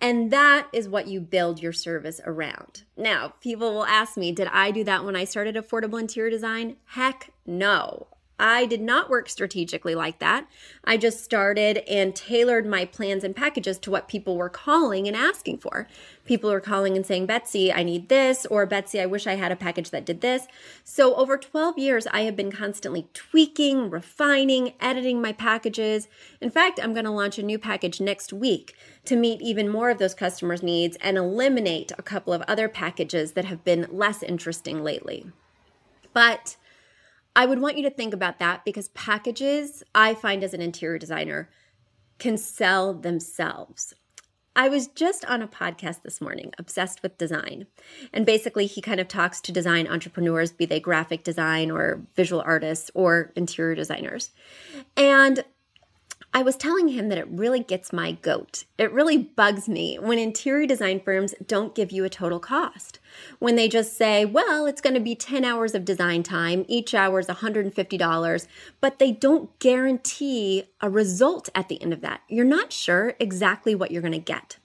And 0.00 0.30
that 0.30 0.68
is 0.72 0.88
what 0.88 1.06
you 1.06 1.20
build 1.20 1.62
your 1.62 1.72
service 1.72 2.20
around. 2.24 2.84
Now, 2.96 3.34
people 3.40 3.72
will 3.72 3.86
ask 3.86 4.16
me, 4.16 4.32
did 4.32 4.48
I 4.52 4.70
do 4.70 4.84
that 4.84 5.04
when 5.04 5.16
I 5.16 5.24
started 5.24 5.56
affordable 5.56 6.00
interior 6.00 6.30
design? 6.30 6.76
Heck 6.86 7.32
no. 7.46 8.08
I 8.38 8.66
did 8.66 8.80
not 8.80 9.08
work 9.08 9.28
strategically 9.28 9.94
like 9.94 10.18
that. 10.18 10.48
I 10.82 10.96
just 10.96 11.22
started 11.22 11.78
and 11.88 12.16
tailored 12.16 12.66
my 12.66 12.84
plans 12.84 13.22
and 13.22 13.34
packages 13.34 13.78
to 13.80 13.90
what 13.92 14.08
people 14.08 14.36
were 14.36 14.48
calling 14.48 15.06
and 15.06 15.16
asking 15.16 15.58
for. 15.58 15.86
People 16.24 16.50
were 16.50 16.60
calling 16.60 16.96
and 16.96 17.06
saying, 17.06 17.26
Betsy, 17.26 17.72
I 17.72 17.84
need 17.84 18.08
this, 18.08 18.44
or 18.46 18.66
Betsy, 18.66 19.00
I 19.00 19.06
wish 19.06 19.28
I 19.28 19.34
had 19.34 19.52
a 19.52 19.56
package 19.56 19.90
that 19.90 20.04
did 20.04 20.20
this. 20.20 20.46
So, 20.82 21.14
over 21.14 21.36
12 21.36 21.78
years, 21.78 22.08
I 22.08 22.22
have 22.22 22.34
been 22.34 22.50
constantly 22.50 23.08
tweaking, 23.14 23.88
refining, 23.88 24.72
editing 24.80 25.22
my 25.22 25.32
packages. 25.32 26.08
In 26.40 26.50
fact, 26.50 26.80
I'm 26.82 26.92
going 26.92 27.04
to 27.04 27.10
launch 27.12 27.38
a 27.38 27.42
new 27.42 27.58
package 27.58 28.00
next 28.00 28.32
week 28.32 28.74
to 29.04 29.16
meet 29.16 29.42
even 29.42 29.68
more 29.68 29.90
of 29.90 29.98
those 29.98 30.14
customers' 30.14 30.62
needs 30.62 30.96
and 31.00 31.16
eliminate 31.16 31.92
a 31.96 32.02
couple 32.02 32.32
of 32.32 32.42
other 32.42 32.68
packages 32.68 33.32
that 33.32 33.44
have 33.44 33.62
been 33.62 33.86
less 33.90 34.22
interesting 34.22 34.82
lately. 34.82 35.26
But 36.12 36.56
I 37.36 37.46
would 37.46 37.60
want 37.60 37.76
you 37.76 37.82
to 37.82 37.90
think 37.90 38.14
about 38.14 38.38
that 38.38 38.64
because 38.64 38.88
packages, 38.88 39.82
I 39.94 40.14
find 40.14 40.44
as 40.44 40.54
an 40.54 40.62
interior 40.62 40.98
designer, 40.98 41.50
can 42.18 42.36
sell 42.36 42.94
themselves. 42.94 43.94
I 44.56 44.68
was 44.68 44.86
just 44.86 45.24
on 45.24 45.42
a 45.42 45.48
podcast 45.48 46.02
this 46.02 46.20
morning, 46.20 46.52
Obsessed 46.58 47.02
with 47.02 47.18
Design. 47.18 47.66
And 48.12 48.24
basically, 48.24 48.66
he 48.66 48.80
kind 48.80 49.00
of 49.00 49.08
talks 49.08 49.40
to 49.40 49.52
design 49.52 49.88
entrepreneurs, 49.88 50.52
be 50.52 50.64
they 50.64 50.78
graphic 50.78 51.24
design 51.24 51.72
or 51.72 52.06
visual 52.14 52.40
artists 52.46 52.88
or 52.94 53.32
interior 53.34 53.74
designers. 53.74 54.30
And 54.96 55.44
I 56.36 56.42
was 56.42 56.56
telling 56.56 56.88
him 56.88 57.10
that 57.10 57.18
it 57.18 57.28
really 57.28 57.60
gets 57.60 57.92
my 57.92 58.10
goat. 58.10 58.64
It 58.76 58.92
really 58.92 59.18
bugs 59.18 59.68
me 59.68 60.00
when 60.00 60.18
interior 60.18 60.66
design 60.66 60.98
firms 60.98 61.32
don't 61.46 61.76
give 61.76 61.92
you 61.92 62.02
a 62.02 62.10
total 62.10 62.40
cost. 62.40 62.98
When 63.38 63.54
they 63.54 63.68
just 63.68 63.96
say, 63.96 64.24
well, 64.24 64.66
it's 64.66 64.80
going 64.80 64.94
to 64.94 65.00
be 65.00 65.14
10 65.14 65.44
hours 65.44 65.76
of 65.76 65.84
design 65.84 66.24
time, 66.24 66.64
each 66.66 66.92
hour 66.92 67.20
is 67.20 67.28
$150, 67.28 68.46
but 68.80 68.98
they 68.98 69.12
don't 69.12 69.56
guarantee 69.60 70.64
a 70.80 70.90
result 70.90 71.50
at 71.54 71.68
the 71.68 71.80
end 71.80 71.92
of 71.92 72.00
that. 72.00 72.22
You're 72.28 72.44
not 72.44 72.72
sure 72.72 73.14
exactly 73.20 73.76
what 73.76 73.92
you're 73.92 74.02
going 74.02 74.10
to 74.10 74.18
get. 74.18 74.58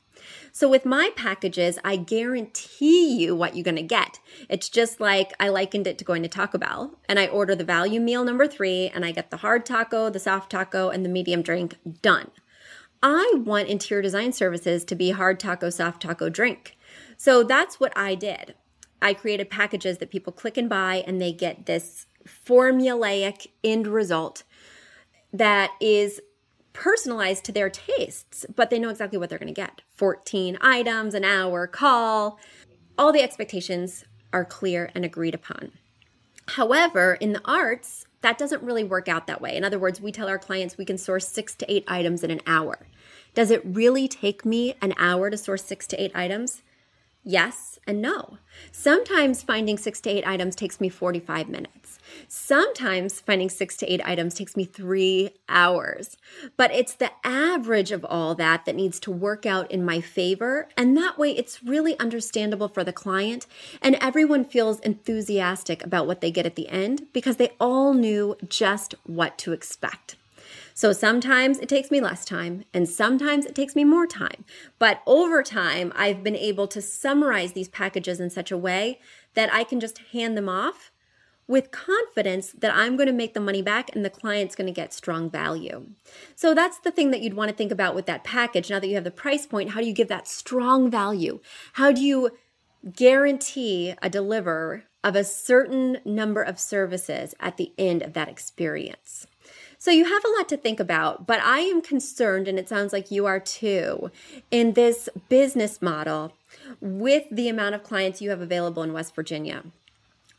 So 0.52 0.70
with 0.70 0.86
my 0.86 1.12
packages, 1.16 1.80
I 1.84 1.96
guarantee 1.96 3.18
you 3.22 3.36
what 3.36 3.56
you're 3.56 3.64
going 3.64 3.76
to 3.76 3.82
get. 3.82 4.20
It's 4.50 4.70
just 4.70 5.00
like 5.00 5.34
I 5.40 5.50
likened 5.50 5.88
it 5.88 5.98
to 6.00 6.06
going 6.06 6.24
to 6.24 6.30
Taco 6.30 6.58
Bell 6.58 7.00
and 7.08 7.20
I 7.20 7.28
order 7.28 7.56
the 7.56 7.64
value 7.64 8.00
meal 8.00 8.24
number 8.24 8.48
three 8.48 8.90
and 8.90 9.06
I 9.06 9.12
get 9.12 9.32
the 9.32 9.38
hard 9.38 9.66
taco, 9.66 10.10
the 10.10 10.20
soft 10.20 10.52
taco, 10.52 10.90
and 10.90 11.06
the 11.06 11.10
medium 11.10 11.42
drink 11.42 11.76
done. 12.02 12.32
I 13.02 13.34
want 13.38 13.70
interior 13.70 14.02
design 14.02 14.34
services 14.34 14.84
to 14.86 14.96
be 14.96 15.12
hard 15.12 15.40
taco, 15.40 15.70
soft 15.70 16.02
taco, 16.02 16.30
drink. 16.30 16.78
So 17.18 17.44
that's 17.44 17.80
what 17.80 17.94
I 17.98 18.16
did. 18.16 18.56
I 19.02 19.14
created 19.14 19.50
packages 19.50 20.00
that 20.00 20.12
people 20.12 20.34
click 20.34 20.58
and 20.58 20.68
buy 20.68 21.04
and 21.08 21.22
they 21.22 21.32
get 21.32 21.66
this 21.66 22.08
formulaic 22.28 23.48
end 23.64 23.88
result 23.88 24.44
that 25.32 25.72
is 25.80 26.22
personalized 26.74 27.44
to 27.46 27.52
their 27.52 27.70
tastes, 27.70 28.46
but 28.56 28.70
they 28.70 28.80
know 28.80 28.90
exactly 28.90 29.18
what 29.18 29.30
they're 29.30 29.40
going 29.40 29.54
to 29.54 29.54
get 29.54 29.82
14 29.96 30.58
items, 30.62 31.14
an 31.14 31.24
hour 31.24 31.68
call. 31.68 32.40
All 32.98 33.12
the 33.12 33.22
expectations 33.22 34.06
are 34.34 34.46
clear 34.46 34.92
and 34.94 35.06
agreed 35.06 35.36
upon. 35.36 35.72
However, 36.48 37.14
in 37.16 37.34
the 37.34 37.42
arts, 37.46 38.06
that 38.22 38.38
doesn't 38.38 38.64
really 38.64 38.84
work 38.84 39.08
out 39.08 39.28
that 39.28 39.42
way. 39.42 39.56
In 39.56 39.64
other 39.64 39.80
words, 39.80 40.02
we 40.02 40.12
tell 40.12 40.28
our 40.28 40.40
clients 40.40 40.78
we 40.78 40.86
can 40.86 40.98
source 40.98 41.28
six 41.28 41.56
to 41.56 41.72
eight 41.72 41.86
items 41.88 42.24
in 42.24 42.32
an 42.32 42.42
hour. 42.46 42.88
Does 43.34 43.52
it 43.52 43.62
really 43.64 44.08
take 44.08 44.46
me 44.46 44.76
an 44.82 44.94
hour 44.98 45.30
to 45.30 45.38
source 45.38 45.64
six 45.64 45.88
to 45.88 46.02
eight 46.02 46.12
items? 46.16 46.62
Yes 47.24 47.80
and 47.86 48.02
no. 48.02 48.38
Sometimes 48.72 49.42
finding 49.42 49.78
six 49.78 50.00
to 50.02 50.10
eight 50.10 50.26
items 50.26 50.56
takes 50.56 50.80
me 50.80 50.90
45 50.90 51.50
minutes. 51.50 52.00
Sometimes 52.28 53.20
finding 53.20 53.50
six 53.50 53.76
to 53.78 53.92
eight 53.92 54.02
items 54.06 54.34
takes 54.34 54.56
me 54.56 54.64
three 54.64 55.32
hours. 55.48 56.18
But 56.56 56.72
it's 56.72 56.94
the 56.94 57.12
average 57.24 57.92
of 57.92 58.06
all 58.06 58.36
that 58.36 58.66
that 58.66 58.76
needs 58.76 59.00
to 59.02 59.12
work 59.12 59.46
out 59.46 59.70
in 59.70 59.84
my 59.84 60.02
favor. 60.02 60.70
And 60.78 60.96
that 60.98 61.18
way 61.18 61.32
it's 61.32 61.64
really 61.64 62.00
understandable 62.00 62.68
for 62.70 62.84
the 62.84 62.94
client. 62.94 63.48
And 63.82 63.96
everyone 63.96 64.46
feels 64.46 64.80
enthusiastic 64.80 65.84
about 65.84 66.08
what 66.08 66.22
they 66.22 66.32
get 66.32 66.46
at 66.46 66.56
the 66.56 66.70
end 66.70 67.08
because 67.14 67.38
they 67.38 67.52
all 67.60 67.94
knew 67.94 68.38
just 68.48 68.96
what 69.04 69.38
to 69.40 69.52
expect. 69.52 70.16
So 70.80 70.94
sometimes 70.94 71.60
it 71.60 71.68
takes 71.68 71.92
me 71.92 72.00
less 72.00 72.24
time 72.24 72.64
and 72.74 72.88
sometimes 72.88 73.46
it 73.46 73.54
takes 73.54 73.76
me 73.76 73.84
more 73.84 74.08
time. 74.08 74.46
But 74.78 75.02
over 75.06 75.44
time, 75.44 75.92
I've 75.94 76.24
been 76.24 76.38
able 76.38 76.70
to 76.70 76.82
summarize 76.82 77.52
these 77.52 77.68
packages 77.68 78.22
in 78.22 78.30
such 78.30 78.50
a 78.50 78.58
way 78.58 79.02
that 79.34 79.54
I 79.54 79.66
can 79.66 79.82
just 79.82 79.98
hand 80.14 80.38
them 80.38 80.48
off 80.48 80.94
with 81.50 81.72
confidence 81.72 82.54
that 82.54 82.74
I'm 82.74 82.96
going 82.96 83.08
to 83.08 83.14
make 83.14 83.34
the 83.34 83.42
money 83.42 83.62
back 83.62 83.94
and 83.94 84.06
the 84.06 84.10
client's 84.10 84.56
going 84.56 84.68
to 84.68 84.72
get 84.72 84.94
strong 84.94 85.30
value. 85.30 85.86
So 86.34 86.54
that's 86.54 86.80
the 86.80 86.92
thing 86.92 87.12
that 87.12 87.20
you'd 87.20 87.34
want 87.34 87.50
to 87.50 87.58
think 87.58 87.74
about 87.74 87.94
with 87.94 88.06
that 88.06 88.24
package. 88.24 88.70
Now 88.70 88.80
that 88.80 88.88
you 88.88 88.96
have 88.96 89.04
the 89.04 89.12
price 89.12 89.46
point, 89.46 89.72
how 89.72 89.82
do 89.82 89.86
you 89.86 89.92
give 89.92 90.08
that 90.08 90.30
strong 90.30 90.90
value? 90.90 91.42
How 91.74 91.92
do 91.92 92.02
you 92.02 92.38
guarantee 92.96 93.96
a 94.02 94.10
deliver 94.10 94.86
of 95.04 95.18
a 95.18 95.26
certain 95.26 95.98
number 96.06 96.42
of 96.42 96.58
services 96.58 97.36
at 97.42 97.58
the 97.58 97.74
end 97.78 98.02
of 98.02 98.14
that 98.14 98.30
experience? 98.30 99.28
So 99.82 99.92
you 99.92 100.04
have 100.04 100.26
a 100.26 100.38
lot 100.38 100.50
to 100.50 100.58
think 100.58 100.82
about, 100.82 101.26
but 101.26 101.40
I 101.40 101.62
am 101.62 101.82
concerned, 101.82 102.50
and 102.50 102.60
it 102.60 102.68
sounds 102.68 102.92
like 102.92 103.12
you 103.12 103.26
are 103.26 103.40
too, 103.40 104.12
in 104.52 104.74
this 104.74 105.08
business 105.30 105.82
model 105.82 106.34
with 106.82 107.24
the 107.32 107.48
amount 107.48 107.76
of 107.76 107.84
clients 107.84 108.22
you 108.22 108.30
have 108.30 108.42
available 108.42 108.84
in 108.84 108.92
West 108.92 109.16
Virginia. 109.16 109.64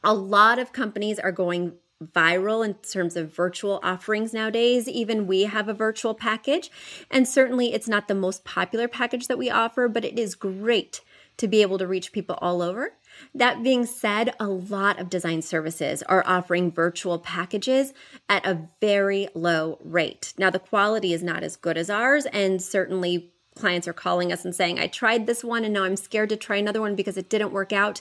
A 0.04 0.12
lot 0.12 0.58
of 0.58 0.74
companies 0.74 1.18
are 1.18 1.32
going 1.32 1.72
viral 2.04 2.64
in 2.64 2.74
terms 2.74 3.16
of 3.16 3.34
virtual 3.34 3.80
offerings 3.82 4.34
nowadays. 4.34 4.88
Even 4.88 5.26
we 5.26 5.44
have 5.44 5.68
a 5.68 5.74
virtual 5.74 6.14
package. 6.14 6.70
And 7.10 7.26
certainly 7.26 7.72
it's 7.72 7.88
not 7.88 8.08
the 8.08 8.14
most 8.14 8.44
popular 8.44 8.88
package 8.88 9.26
that 9.28 9.38
we 9.38 9.50
offer, 9.50 9.88
but 9.88 10.04
it 10.04 10.18
is 10.18 10.34
great 10.34 11.00
to 11.36 11.48
be 11.48 11.62
able 11.62 11.78
to 11.78 11.86
reach 11.86 12.12
people 12.12 12.38
all 12.42 12.60
over. 12.60 12.92
That 13.34 13.62
being 13.62 13.86
said, 13.86 14.34
a 14.40 14.46
lot 14.46 14.98
of 14.98 15.10
design 15.10 15.42
services 15.42 16.02
are 16.04 16.24
offering 16.26 16.70
virtual 16.72 17.18
packages 17.18 17.92
at 18.28 18.46
a 18.46 18.68
very 18.80 19.28
low 19.34 19.78
rate. 19.84 20.32
Now, 20.38 20.50
the 20.50 20.58
quality 20.58 21.12
is 21.12 21.22
not 21.22 21.42
as 21.42 21.56
good 21.56 21.76
as 21.76 21.90
ours, 21.90 22.26
and 22.26 22.60
certainly 22.60 23.32
clients 23.54 23.86
are 23.86 23.92
calling 23.92 24.32
us 24.32 24.44
and 24.44 24.54
saying, 24.54 24.78
I 24.78 24.86
tried 24.86 25.26
this 25.26 25.44
one 25.44 25.64
and 25.64 25.74
now 25.74 25.84
I'm 25.84 25.96
scared 25.96 26.30
to 26.30 26.36
try 26.36 26.56
another 26.56 26.80
one 26.80 26.94
because 26.94 27.16
it 27.16 27.28
didn't 27.28 27.52
work 27.52 27.72
out. 27.72 28.00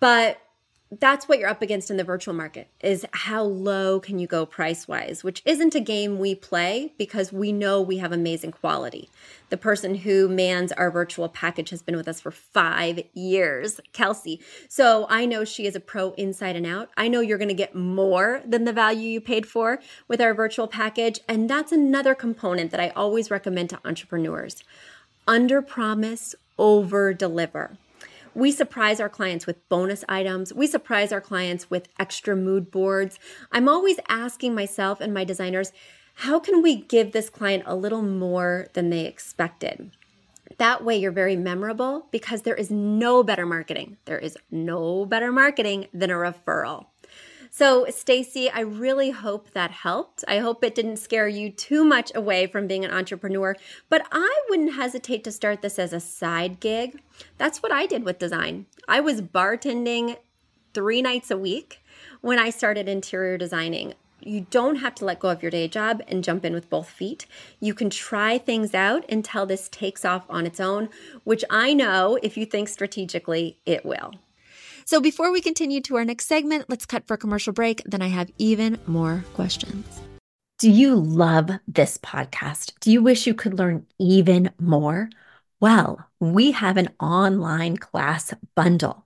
But 0.00 0.40
that's 0.90 1.28
what 1.28 1.40
you're 1.40 1.48
up 1.48 1.62
against 1.62 1.90
in 1.90 1.96
the 1.96 2.04
virtual 2.04 2.32
market 2.32 2.68
is 2.80 3.04
how 3.12 3.42
low 3.42 3.98
can 3.98 4.20
you 4.20 4.26
go 4.26 4.46
price 4.46 4.86
wise 4.86 5.24
which 5.24 5.42
isn't 5.44 5.74
a 5.74 5.80
game 5.80 6.18
we 6.18 6.32
play 6.32 6.92
because 6.96 7.32
we 7.32 7.50
know 7.50 7.82
we 7.82 7.96
have 7.98 8.12
amazing 8.12 8.52
quality. 8.52 9.08
The 9.48 9.56
person 9.56 9.96
who 9.96 10.28
mans 10.28 10.70
our 10.72 10.90
virtual 10.90 11.28
package 11.28 11.70
has 11.70 11.82
been 11.82 11.96
with 11.96 12.06
us 12.06 12.20
for 12.20 12.30
five 12.30 13.00
years 13.14 13.80
kelsey. 13.92 14.40
So 14.68 15.06
i 15.10 15.26
know 15.26 15.44
she 15.44 15.66
is 15.66 15.74
a 15.74 15.80
pro 15.80 16.12
inside 16.12 16.54
and 16.54 16.66
out. 16.66 16.90
I 16.96 17.08
know 17.08 17.20
you're 17.20 17.38
going 17.38 17.48
to 17.48 17.54
get 17.54 17.74
more 17.74 18.40
than 18.46 18.64
the 18.64 18.72
value 18.72 19.08
you 19.08 19.20
paid 19.20 19.46
for 19.46 19.80
with 20.06 20.20
our 20.20 20.34
virtual 20.34 20.68
package 20.68 21.18
and 21.28 21.50
that's 21.50 21.72
another 21.72 22.14
component 22.14 22.70
that 22.70 22.80
i 22.80 22.90
always 22.90 23.30
recommend 23.30 23.70
to 23.70 23.80
entrepreneurs. 23.84 24.62
Under 25.26 25.60
promise 25.62 26.36
over 26.58 27.12
deliver 27.12 27.76
we 28.36 28.52
surprise 28.52 29.00
our 29.00 29.08
clients 29.08 29.46
with 29.46 29.66
bonus 29.70 30.04
items. 30.10 30.52
We 30.52 30.66
surprise 30.66 31.10
our 31.10 31.22
clients 31.22 31.70
with 31.70 31.88
extra 31.98 32.36
mood 32.36 32.70
boards. 32.70 33.18
I'm 33.50 33.66
always 33.66 33.98
asking 34.10 34.54
myself 34.54 35.00
and 35.00 35.14
my 35.14 35.24
designers, 35.24 35.72
how 36.16 36.38
can 36.38 36.62
we 36.62 36.76
give 36.76 37.12
this 37.12 37.30
client 37.30 37.62
a 37.66 37.74
little 37.74 38.02
more 38.02 38.66
than 38.74 38.90
they 38.90 39.06
expected? 39.06 39.90
That 40.58 40.84
way, 40.84 40.98
you're 40.98 41.12
very 41.12 41.36
memorable 41.36 42.08
because 42.10 42.42
there 42.42 42.54
is 42.54 42.70
no 42.70 43.22
better 43.22 43.46
marketing. 43.46 43.96
There 44.04 44.18
is 44.18 44.36
no 44.50 45.06
better 45.06 45.32
marketing 45.32 45.86
than 45.94 46.10
a 46.10 46.14
referral. 46.14 46.86
So, 47.58 47.86
Stacy, 47.88 48.50
I 48.50 48.60
really 48.60 49.12
hope 49.12 49.52
that 49.52 49.70
helped. 49.70 50.22
I 50.28 50.40
hope 50.40 50.62
it 50.62 50.74
didn't 50.74 50.98
scare 50.98 51.26
you 51.26 51.48
too 51.48 51.84
much 51.84 52.12
away 52.14 52.46
from 52.46 52.66
being 52.66 52.84
an 52.84 52.90
entrepreneur, 52.90 53.56
but 53.88 54.06
I 54.12 54.42
wouldn't 54.50 54.74
hesitate 54.74 55.24
to 55.24 55.32
start 55.32 55.62
this 55.62 55.78
as 55.78 55.94
a 55.94 55.98
side 55.98 56.60
gig. 56.60 57.00
That's 57.38 57.62
what 57.62 57.72
I 57.72 57.86
did 57.86 58.04
with 58.04 58.18
design. 58.18 58.66
I 58.86 59.00
was 59.00 59.22
bartending 59.22 60.18
three 60.74 61.00
nights 61.00 61.30
a 61.30 61.38
week 61.38 61.82
when 62.20 62.38
I 62.38 62.50
started 62.50 62.90
interior 62.90 63.38
designing. 63.38 63.94
You 64.20 64.46
don't 64.50 64.76
have 64.76 64.94
to 64.96 65.06
let 65.06 65.20
go 65.20 65.30
of 65.30 65.40
your 65.40 65.50
day 65.50 65.66
job 65.66 66.02
and 66.08 66.22
jump 66.22 66.44
in 66.44 66.52
with 66.52 66.68
both 66.68 66.90
feet. 66.90 67.24
You 67.58 67.72
can 67.72 67.88
try 67.88 68.36
things 68.36 68.74
out 68.74 69.10
until 69.10 69.46
this 69.46 69.70
takes 69.70 70.04
off 70.04 70.26
on 70.28 70.44
its 70.44 70.60
own, 70.60 70.90
which 71.24 71.42
I 71.48 71.72
know 71.72 72.18
if 72.22 72.36
you 72.36 72.44
think 72.44 72.68
strategically, 72.68 73.56
it 73.64 73.86
will. 73.86 74.12
So 74.86 75.00
before 75.00 75.32
we 75.32 75.40
continue 75.40 75.80
to 75.80 75.96
our 75.96 76.04
next 76.04 76.26
segment, 76.26 76.66
let's 76.68 76.86
cut 76.86 77.08
for 77.08 77.14
a 77.14 77.18
commercial 77.18 77.52
break. 77.52 77.82
Then 77.86 78.02
I 78.02 78.06
have 78.06 78.30
even 78.38 78.78
more 78.86 79.24
questions. 79.34 79.84
Do 80.60 80.70
you 80.70 80.94
love 80.94 81.50
this 81.66 81.98
podcast? 81.98 82.72
Do 82.78 82.92
you 82.92 83.02
wish 83.02 83.26
you 83.26 83.34
could 83.34 83.58
learn 83.58 83.84
even 83.98 84.52
more? 84.60 85.10
Well, 85.58 86.06
we 86.20 86.52
have 86.52 86.76
an 86.76 86.90
online 87.00 87.78
class 87.78 88.32
bundle. 88.54 89.05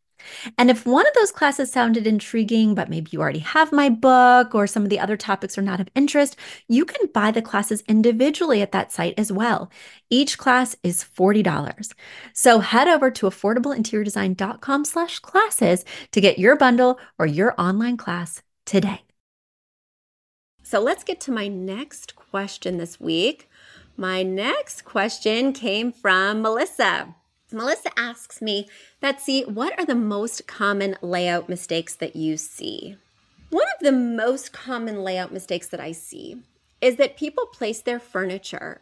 And 0.57 0.69
if 0.69 0.85
one 0.85 1.07
of 1.07 1.13
those 1.13 1.31
classes 1.31 1.71
sounded 1.71 2.07
intriguing, 2.07 2.75
but 2.75 2.89
maybe 2.89 3.09
you 3.11 3.21
already 3.21 3.39
have 3.39 3.71
my 3.71 3.89
book 3.89 4.53
or 4.55 4.67
some 4.67 4.83
of 4.83 4.89
the 4.89 4.99
other 4.99 5.17
topics 5.17 5.57
are 5.57 5.61
not 5.61 5.79
of 5.79 5.89
interest, 5.95 6.35
you 6.67 6.85
can 6.85 7.07
buy 7.13 7.31
the 7.31 7.41
classes 7.41 7.83
individually 7.87 8.61
at 8.61 8.71
that 8.71 8.91
site 8.91 9.13
as 9.17 9.31
well. 9.31 9.71
Each 10.09 10.37
class 10.37 10.75
is 10.83 11.03
$40. 11.03 11.93
So 12.33 12.59
head 12.59 12.87
over 12.87 13.11
to 13.11 13.27
affordableinteriordesign.com 13.27 14.85
slash 14.85 15.19
classes 15.19 15.85
to 16.11 16.21
get 16.21 16.39
your 16.39 16.55
bundle 16.55 16.99
or 17.17 17.25
your 17.25 17.53
online 17.59 17.97
class 17.97 18.41
today. 18.65 19.01
So 20.63 20.79
let's 20.79 21.03
get 21.03 21.19
to 21.21 21.31
my 21.31 21.47
next 21.47 22.15
question 22.15 22.77
this 22.77 22.99
week. 22.99 23.49
My 23.97 24.23
next 24.23 24.85
question 24.85 25.51
came 25.53 25.91
from 25.91 26.41
Melissa. 26.41 27.15
Melissa 27.51 27.97
asks 27.97 28.41
me, 28.41 28.67
Betsy, 28.99 29.43
what 29.43 29.77
are 29.77 29.85
the 29.85 29.95
most 29.95 30.47
common 30.47 30.95
layout 31.01 31.49
mistakes 31.49 31.95
that 31.95 32.15
you 32.15 32.37
see? 32.37 32.95
One 33.49 33.67
of 33.77 33.83
the 33.83 33.91
most 33.91 34.53
common 34.53 35.03
layout 35.03 35.33
mistakes 35.33 35.67
that 35.67 35.79
I 35.79 35.91
see 35.91 36.37
is 36.79 36.95
that 36.95 37.17
people 37.17 37.45
place 37.47 37.81
their 37.81 37.99
furniture 37.99 38.81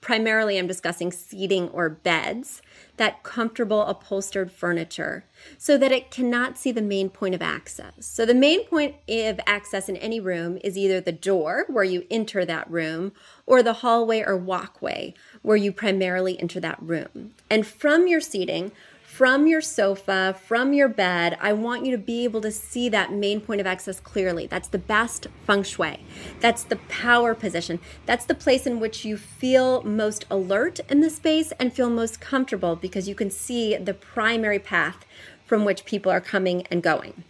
primarily 0.00 0.58
I'm 0.58 0.66
discussing 0.66 1.10
seating 1.10 1.68
or 1.70 1.88
beds, 1.88 2.62
that 2.96 3.22
comfortable 3.22 3.82
upholstered 3.82 4.50
furniture, 4.50 5.24
so 5.56 5.76
that 5.76 5.92
it 5.92 6.10
cannot 6.10 6.56
see 6.56 6.72
the 6.72 6.82
main 6.82 7.10
point 7.10 7.34
of 7.34 7.42
access. 7.42 8.06
So, 8.06 8.24
the 8.24 8.34
main 8.34 8.64
point 8.66 8.96
of 9.08 9.40
access 9.46 9.88
in 9.88 9.96
any 9.96 10.20
room 10.20 10.58
is 10.62 10.78
either 10.78 11.00
the 11.00 11.12
door 11.12 11.64
where 11.68 11.84
you 11.84 12.06
enter 12.10 12.44
that 12.44 12.70
room 12.70 13.12
or 13.46 13.62
the 13.62 13.74
hallway 13.74 14.22
or 14.22 14.36
walkway 14.36 15.14
where 15.42 15.56
you 15.56 15.72
primarily 15.72 16.38
enter 16.40 16.60
that 16.60 16.82
room. 16.82 17.32
And 17.50 17.66
from 17.66 18.06
your 18.06 18.20
seating, 18.20 18.72
from 19.18 19.48
your 19.48 19.60
sofa, 19.60 20.36
from 20.46 20.72
your 20.72 20.88
bed, 20.88 21.36
I 21.40 21.52
want 21.52 21.84
you 21.84 21.90
to 21.90 21.98
be 21.98 22.22
able 22.22 22.40
to 22.42 22.52
see 22.52 22.88
that 22.90 23.12
main 23.12 23.40
point 23.40 23.60
of 23.60 23.66
access 23.66 23.98
clearly. 23.98 24.46
That's 24.46 24.68
the 24.68 24.78
best 24.78 25.26
feng 25.44 25.64
shui. 25.64 26.04
That's 26.38 26.62
the 26.62 26.76
power 26.88 27.34
position. 27.34 27.80
That's 28.06 28.24
the 28.24 28.36
place 28.36 28.64
in 28.64 28.78
which 28.78 29.04
you 29.04 29.16
feel 29.16 29.82
most 29.82 30.24
alert 30.30 30.78
in 30.88 31.00
the 31.00 31.10
space 31.10 31.52
and 31.58 31.72
feel 31.72 31.90
most 31.90 32.20
comfortable 32.20 32.76
because 32.76 33.08
you 33.08 33.16
can 33.16 33.28
see 33.30 33.76
the 33.76 33.92
primary 33.92 34.60
path 34.60 35.04
from 35.44 35.64
which 35.64 35.84
people 35.84 36.12
are 36.12 36.20
coming 36.20 36.64
and 36.70 36.80
going. 36.80 37.24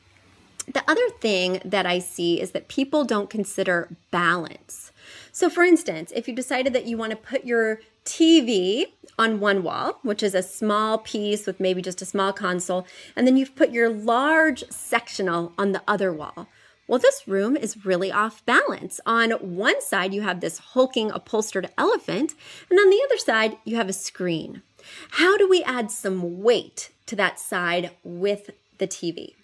The 0.66 0.84
other 0.86 1.08
thing 1.20 1.62
that 1.64 1.86
I 1.86 2.00
see 2.00 2.38
is 2.38 2.50
that 2.50 2.68
people 2.68 3.06
don't 3.06 3.30
consider 3.30 3.88
balance. 4.10 4.87
So, 5.38 5.48
for 5.48 5.62
instance, 5.62 6.12
if 6.16 6.26
you 6.26 6.34
decided 6.34 6.72
that 6.72 6.86
you 6.86 6.98
want 6.98 7.10
to 7.10 7.16
put 7.16 7.44
your 7.44 7.78
TV 8.04 8.86
on 9.16 9.38
one 9.38 9.62
wall, 9.62 10.00
which 10.02 10.20
is 10.20 10.34
a 10.34 10.42
small 10.42 10.98
piece 10.98 11.46
with 11.46 11.60
maybe 11.60 11.80
just 11.80 12.02
a 12.02 12.04
small 12.04 12.32
console, 12.32 12.88
and 13.14 13.24
then 13.24 13.36
you've 13.36 13.54
put 13.54 13.70
your 13.70 13.88
large 13.88 14.68
sectional 14.68 15.52
on 15.56 15.70
the 15.70 15.82
other 15.86 16.12
wall. 16.12 16.48
Well, 16.88 16.98
this 16.98 17.28
room 17.28 17.56
is 17.56 17.86
really 17.86 18.10
off 18.10 18.44
balance. 18.46 18.98
On 19.06 19.30
one 19.30 19.80
side, 19.80 20.12
you 20.12 20.22
have 20.22 20.40
this 20.40 20.58
hulking 20.58 21.12
upholstered 21.12 21.70
elephant, 21.78 22.34
and 22.68 22.80
on 22.80 22.90
the 22.90 23.00
other 23.04 23.18
side, 23.18 23.58
you 23.64 23.76
have 23.76 23.88
a 23.88 23.92
screen. 23.92 24.62
How 25.10 25.36
do 25.36 25.48
we 25.48 25.62
add 25.62 25.92
some 25.92 26.42
weight 26.42 26.90
to 27.06 27.14
that 27.14 27.38
side 27.38 27.92
with 28.02 28.50
the 28.78 28.88
TV? 28.88 29.34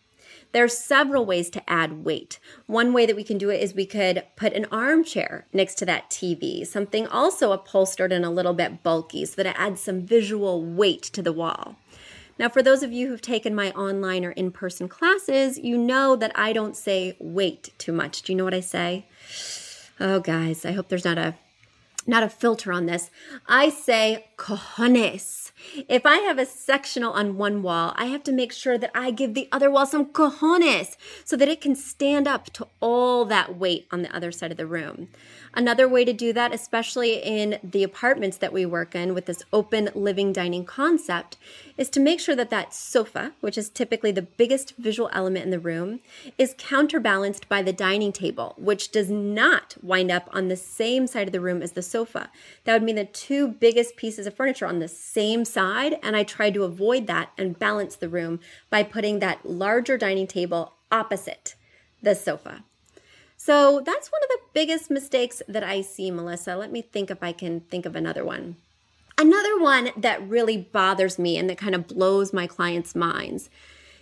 There 0.55 0.63
are 0.63 0.69
several 0.69 1.27
ways 1.27 1.51
to 1.51 1.69
add 1.69 2.05
weight. 2.05 2.39
One 2.67 2.93
way 2.93 3.07
that 3.07 3.17
we 3.17 3.25
can 3.25 3.39
do 3.39 3.51
it 3.51 3.61
is 3.61 3.75
we 3.75 3.87
could 3.87 4.23
put 4.37 4.53
an 4.53 4.67
armchair 4.71 5.49
next 5.53 5.75
to 5.79 5.87
that 5.87 6.11
TV, 6.11 6.65
something 6.65 7.09
also 7.09 7.51
upholstered 7.51 8.13
and 8.13 8.25
a 8.25 8.31
little 8.31 8.55
bit 8.55 8.85
bulky 8.85 9.25
so 9.27 9.35
that 9.43 9.47
it 9.47 9.59
adds 9.59 9.81
some 9.81 10.03
visual 10.03 10.65
weight 10.65 11.03
to 11.03 11.23
the 11.23 11.33
wall. 11.33 11.75
Now, 12.39 12.49
for 12.49 12.63
those 12.63 12.85
of 12.85 12.93
you 12.93 13.09
who've 13.09 13.21
taken 13.21 13.53
my 13.53 13.73
online 13.73 14.25
or 14.25 14.31
in 14.31 14.53
person 14.53 14.89
classes, 14.89 15.59
you 15.59 15.77
know 15.77 16.15
that 16.15 16.31
I 16.37 16.53
don't 16.53 16.77
say 16.77 17.17
weight 17.19 17.71
too 17.77 17.93
much. 17.93 18.23
Do 18.23 18.33
you 18.33 18.37
know 18.37 18.45
what 18.45 18.55
I 18.55 18.61
say? 18.61 19.07
Oh, 19.99 20.21
guys, 20.21 20.65
I 20.65 20.71
hope 20.71 20.87
there's 20.87 21.05
not 21.05 21.19
a 21.19 21.35
not 22.07 22.23
a 22.23 22.29
filter 22.29 22.71
on 22.71 22.87
this. 22.87 23.11
I 23.49 23.71
say 23.71 24.27
cojones. 24.45 25.53
If 25.89 26.05
I 26.05 26.19
have 26.19 26.39
a 26.39 26.45
sectional 26.45 27.15
on 27.15 27.39
one 27.39 27.63
wall, 27.63 27.95
I 27.97 28.07
have 28.07 28.23
to 28.25 28.33
make 28.33 28.53
sure 28.53 28.77
that 28.77 28.91
I 28.95 29.11
give 29.11 29.33
the 29.33 29.49
other 29.51 29.71
wall 29.71 29.87
some 29.87 30.07
cojones 30.07 30.97
so 31.25 31.35
that 31.37 31.49
it 31.49 31.63
can 31.63 31.75
stand 31.75 32.29
up 32.29 32.53
to 32.55 32.69
all 32.81 33.25
that 33.25 33.57
weight 33.57 33.87
on 33.91 34.03
the 34.03 34.15
other 34.15 34.31
side 34.31 34.51
of 34.51 34.59
the 34.59 34.67
room. 34.67 35.09
Another 35.57 35.89
way 35.89 36.05
to 36.05 36.13
do 36.13 36.33
that, 36.33 36.53
especially 36.53 37.15
in 37.23 37.59
the 37.63 37.85
apartments 37.85 38.37
that 38.39 38.53
we 38.53 38.67
work 38.67 38.95
in 38.95 39.15
with 39.15 39.27
this 39.27 39.45
open 39.53 39.89
living 39.95 40.33
dining 40.33 40.65
concept, 40.65 41.39
is 41.79 41.89
to 41.91 42.01
make 42.01 42.21
sure 42.21 42.37
that 42.37 42.51
that 42.51 42.75
sofa, 42.75 43.33
which 43.41 43.57
is 43.57 43.69
typically 43.71 44.11
the 44.11 44.23
biggest 44.23 44.77
visual 44.77 45.09
element 45.13 45.45
in 45.45 45.51
the 45.51 45.59
room, 45.59 46.01
is 46.39 46.55
counterbalanced 46.59 47.49
by 47.49 47.63
the 47.63 47.73
dining 47.73 48.13
table, 48.13 48.55
which 48.59 48.91
does 48.91 49.11
not 49.11 49.77
wind 49.83 50.11
up 50.11 50.29
on 50.33 50.49
the 50.49 50.57
same 50.57 51.07
side 51.07 51.29
of 51.29 51.33
the 51.33 51.41
room 51.41 51.63
as 51.63 51.73
the 51.73 51.83
sofa. 51.83 52.31
That 52.65 52.75
would 52.75 52.83
mean 52.83 52.97
the 52.97 53.05
two 53.05 53.49
biggest 53.49 53.97
pieces 53.97 54.27
of 54.27 54.34
furniture 54.35 54.67
on 54.67 54.79
the 54.79 54.89
same 54.89 55.45
side, 55.45 55.99
and 56.03 56.17
I 56.17 56.23
tried 56.23 56.55
to 56.55 56.65
avoid 56.65 57.07
that 57.07 57.31
and 57.39 57.59
balance 57.59 57.97
the 57.97 58.09
room 58.09 58.41
by 58.71 58.83
putting 58.83 59.19
that 59.19 59.45
larger 59.45 59.97
dining 59.97 60.27
table 60.27 60.75
opposite 60.91 61.55
the 62.03 62.15
sofa. 62.15 62.65
So 63.37 63.83
that's 63.85 64.11
one 64.11 64.23
of 64.23 64.29
the 64.29 64.41
biggest 64.53 64.91
mistakes 64.91 65.43
that 65.49 65.65
I 65.65 65.81
see, 65.81 66.11
Melissa. 66.11 66.57
Let 66.57 66.73
me 66.73 66.83
think 66.83 67.11
if 67.11 67.23
I 67.23 67.33
can 67.33 67.61
think 67.61 67.85
of 67.85 67.97
another 67.97 68.25
one. 68.25 68.57
Another 69.19 69.59
one 69.61 69.91
that 69.97 70.27
really 70.29 70.57
bothers 70.57 71.19
me 71.19 71.39
and 71.39 71.49
that 71.49 71.59
kind 71.59 71.75
of 71.75 71.87
blows 71.87 72.33
my 72.33 72.47
clients' 72.47 72.95
minds 72.95 73.49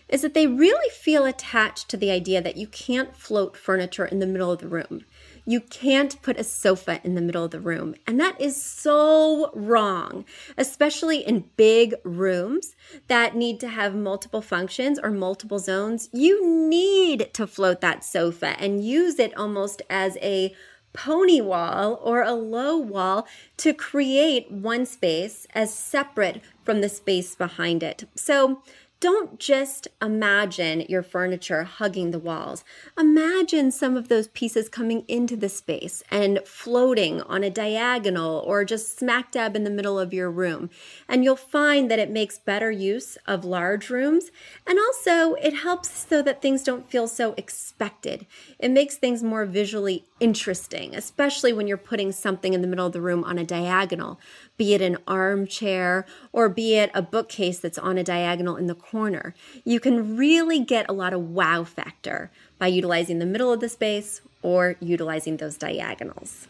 is 0.08 0.22
that 0.22 0.34
they 0.34 0.46
really 0.46 0.90
feel 0.90 1.24
attached 1.24 1.88
to 1.88 1.96
the 1.96 2.10
idea 2.10 2.40
that 2.42 2.56
you 2.56 2.66
can't 2.66 3.16
float 3.16 3.56
furniture 3.56 4.04
in 4.04 4.18
the 4.18 4.26
middle 4.26 4.50
of 4.50 4.60
the 4.60 4.68
room. 4.68 5.04
You 5.44 5.60
can't 5.60 6.20
put 6.22 6.38
a 6.38 6.44
sofa 6.44 7.00
in 7.02 7.14
the 7.14 7.20
middle 7.20 7.44
of 7.44 7.50
the 7.50 7.60
room. 7.60 7.96
And 8.06 8.20
that 8.20 8.40
is 8.40 8.62
so 8.62 9.50
wrong, 9.54 10.24
especially 10.56 11.18
in 11.18 11.50
big 11.56 11.94
rooms 12.04 12.76
that 13.08 13.34
need 13.34 13.58
to 13.60 13.68
have 13.68 13.94
multiple 13.94 14.42
functions 14.42 15.00
or 15.02 15.10
multiple 15.10 15.58
zones. 15.58 16.08
You 16.12 16.46
need 16.46 17.34
to 17.34 17.46
float 17.46 17.80
that 17.80 18.04
sofa 18.04 18.54
and 18.60 18.84
use 18.84 19.18
it 19.18 19.36
almost 19.36 19.82
as 19.90 20.16
a 20.18 20.54
pony 20.92 21.40
wall 21.40 21.98
or 22.02 22.22
a 22.22 22.34
low 22.34 22.76
wall 22.76 23.26
to 23.56 23.72
create 23.72 24.50
one 24.50 24.86
space 24.86 25.46
as 25.54 25.72
separate 25.72 26.40
from 26.64 26.80
the 26.80 26.88
space 26.88 27.34
behind 27.34 27.82
it. 27.82 28.04
So 28.14 28.62
don't 29.02 29.40
just 29.40 29.88
imagine 30.00 30.86
your 30.88 31.02
furniture 31.02 31.64
hugging 31.64 32.12
the 32.12 32.20
walls. 32.20 32.62
Imagine 32.96 33.72
some 33.72 33.96
of 33.96 34.06
those 34.06 34.28
pieces 34.28 34.68
coming 34.68 35.04
into 35.08 35.34
the 35.36 35.48
space 35.48 36.04
and 36.08 36.38
floating 36.46 37.20
on 37.22 37.42
a 37.42 37.50
diagonal 37.50 38.44
or 38.46 38.64
just 38.64 38.96
smack 38.96 39.32
dab 39.32 39.56
in 39.56 39.64
the 39.64 39.70
middle 39.70 39.98
of 39.98 40.14
your 40.14 40.30
room. 40.30 40.70
And 41.08 41.24
you'll 41.24 41.34
find 41.34 41.90
that 41.90 41.98
it 41.98 42.12
makes 42.12 42.38
better 42.38 42.70
use 42.70 43.18
of 43.26 43.44
large 43.44 43.90
rooms. 43.90 44.30
And 44.68 44.78
also, 44.78 45.34
it 45.34 45.54
helps 45.54 45.90
so 45.90 46.22
that 46.22 46.40
things 46.40 46.62
don't 46.62 46.88
feel 46.88 47.08
so 47.08 47.34
expected. 47.36 48.24
It 48.60 48.70
makes 48.70 48.94
things 48.98 49.20
more 49.20 49.46
visually 49.46 50.04
interesting, 50.20 50.94
especially 50.94 51.52
when 51.52 51.66
you're 51.66 51.76
putting 51.76 52.12
something 52.12 52.54
in 52.54 52.62
the 52.62 52.68
middle 52.68 52.86
of 52.86 52.92
the 52.92 53.00
room 53.00 53.24
on 53.24 53.36
a 53.36 53.44
diagonal 53.44 54.20
be 54.56 54.74
it 54.74 54.80
an 54.80 54.98
armchair 55.06 56.06
or 56.32 56.48
be 56.48 56.76
it 56.76 56.90
a 56.94 57.02
bookcase 57.02 57.58
that's 57.58 57.78
on 57.78 57.98
a 57.98 58.04
diagonal 58.04 58.56
in 58.56 58.66
the 58.66 58.74
corner. 58.74 59.34
You 59.64 59.80
can 59.80 60.16
really 60.16 60.60
get 60.60 60.88
a 60.88 60.92
lot 60.92 61.12
of 61.12 61.30
wow 61.30 61.64
factor 61.64 62.30
by 62.58 62.68
utilizing 62.68 63.18
the 63.18 63.26
middle 63.26 63.52
of 63.52 63.60
the 63.60 63.68
space 63.68 64.20
or 64.42 64.76
utilizing 64.80 65.36
those 65.36 65.56
diagonals. 65.56 66.46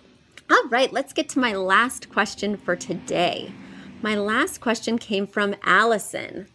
All 0.50 0.68
right, 0.68 0.92
let's 0.92 1.12
get 1.12 1.28
to 1.30 1.38
my 1.38 1.54
last 1.54 2.10
question 2.10 2.56
for 2.56 2.76
today. 2.76 3.52
My 4.02 4.14
last 4.14 4.60
question 4.60 4.98
came 4.98 5.26
from 5.26 5.54
Allison. 5.62 6.48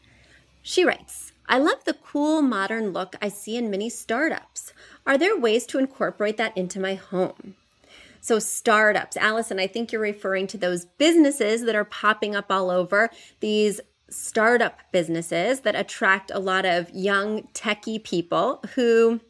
She 0.62 0.84
writes, 0.84 1.32
I 1.48 1.58
love 1.60 1.86
the 1.86 1.94
cool 1.94 2.42
modern 2.42 2.92
look 2.92 3.16
I 3.22 3.30
see 3.30 3.56
in 3.56 3.72
many 3.72 3.90
startups. 3.90 4.74
Are 5.06 5.18
there 5.18 5.40
ways 5.40 5.66
to 5.68 5.80
incorporate 5.80 6.36
that 6.38 6.56
into 6.58 6.80
my 6.80 6.96
home? 6.96 7.56
So, 8.28 8.40
startups, 8.40 9.16
Allison, 9.16 9.58
I 9.58 9.68
think 9.68 9.94
you're 9.94 10.02
referring 10.02 10.48
to 10.48 10.58
those 10.58 10.84
businesses 10.84 11.64
that 11.64 11.76
are 11.76 11.86
popping 11.86 12.36
up 12.36 12.48
all 12.52 12.70
over, 12.70 13.10
these 13.40 13.80
startup 14.10 14.82
businesses 14.92 15.62
that 15.62 15.78
attract 15.78 16.30
a 16.32 16.40
lot 16.40 16.66
of 16.66 16.90
young 16.90 17.44
techie 17.54 18.04
people 18.04 18.62
who 18.76 19.22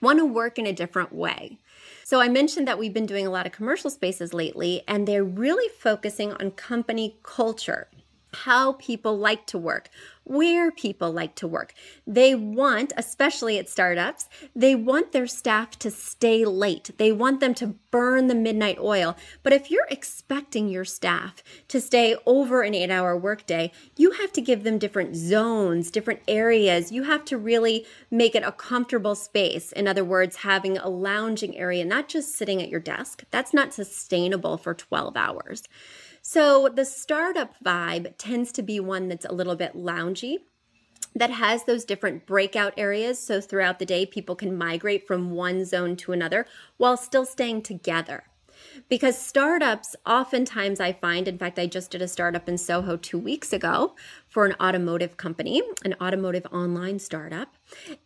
want 0.00 0.18
to 0.18 0.24
work 0.24 0.58
in 0.58 0.64
a 0.64 0.72
different 0.72 1.12
way. 1.12 1.58
So, 2.04 2.18
I 2.18 2.28
mentioned 2.30 2.66
that 2.66 2.78
we've 2.78 2.94
been 2.94 3.04
doing 3.04 3.26
a 3.26 3.30
lot 3.30 3.44
of 3.44 3.52
commercial 3.52 3.90
spaces 3.90 4.32
lately, 4.32 4.82
and 4.88 5.06
they're 5.06 5.22
really 5.22 5.68
focusing 5.78 6.32
on 6.32 6.52
company 6.52 7.18
culture 7.22 7.86
how 8.44 8.72
people 8.74 9.16
like 9.16 9.46
to 9.46 9.58
work, 9.58 9.88
where 10.24 10.72
people 10.72 11.12
like 11.12 11.36
to 11.36 11.46
work. 11.46 11.72
They 12.06 12.34
want, 12.34 12.92
especially 12.96 13.58
at 13.58 13.68
startups, 13.68 14.28
they 14.54 14.74
want 14.74 15.12
their 15.12 15.28
staff 15.28 15.78
to 15.78 15.90
stay 15.90 16.44
late. 16.44 16.90
They 16.98 17.12
want 17.12 17.38
them 17.40 17.54
to 17.54 17.76
burn 17.90 18.26
the 18.26 18.34
midnight 18.34 18.78
oil. 18.80 19.16
But 19.44 19.52
if 19.52 19.70
you're 19.70 19.86
expecting 19.88 20.68
your 20.68 20.84
staff 20.84 21.44
to 21.68 21.80
stay 21.80 22.16
over 22.26 22.62
an 22.62 22.74
eight 22.74 22.90
hour 22.90 23.16
workday, 23.16 23.70
you 23.96 24.10
have 24.12 24.32
to 24.32 24.40
give 24.40 24.64
them 24.64 24.78
different 24.78 25.14
zones, 25.14 25.90
different 25.90 26.20
areas. 26.26 26.90
You 26.90 27.04
have 27.04 27.24
to 27.26 27.38
really 27.38 27.86
make 28.10 28.34
it 28.34 28.42
a 28.42 28.52
comfortable 28.52 29.14
space. 29.14 29.70
In 29.72 29.86
other 29.86 30.04
words, 30.04 30.36
having 30.36 30.76
a 30.76 30.88
lounging 30.88 31.56
area, 31.56 31.84
not 31.84 32.08
just 32.08 32.34
sitting 32.34 32.60
at 32.60 32.68
your 32.68 32.80
desk. 32.80 33.22
That's 33.30 33.54
not 33.54 33.72
sustainable 33.72 34.58
for 34.58 34.74
12 34.74 35.16
hours. 35.16 35.62
So 36.28 36.68
the 36.68 36.84
startup 36.84 37.54
vibe 37.64 38.14
tends 38.18 38.50
to 38.52 38.62
be 38.62 38.80
one 38.80 39.06
that's 39.06 39.24
a 39.24 39.32
little 39.32 39.54
bit 39.54 39.76
loungy 39.76 40.38
that 41.14 41.30
has 41.30 41.62
those 41.62 41.84
different 41.84 42.26
breakout 42.26 42.74
areas. 42.76 43.24
So 43.24 43.40
throughout 43.40 43.78
the 43.78 43.86
day, 43.86 44.04
people 44.06 44.34
can 44.34 44.58
migrate 44.58 45.06
from 45.06 45.30
one 45.30 45.64
zone 45.64 45.94
to 45.98 46.10
another 46.10 46.44
while 46.78 46.96
still 46.96 47.24
staying 47.24 47.62
together. 47.62 48.24
Because 48.88 49.16
startups, 49.16 49.94
oftentimes 50.04 50.80
I 50.80 50.94
find, 50.94 51.28
in 51.28 51.38
fact, 51.38 51.60
I 51.60 51.68
just 51.68 51.92
did 51.92 52.02
a 52.02 52.08
startup 52.08 52.48
in 52.48 52.58
Soho 52.58 52.96
two 52.96 53.20
weeks 53.20 53.52
ago 53.52 53.94
for 54.28 54.46
an 54.46 54.56
automotive 54.60 55.16
company, 55.16 55.62
an 55.84 55.94
automotive 56.00 56.46
online 56.50 56.98
startup. 56.98 57.54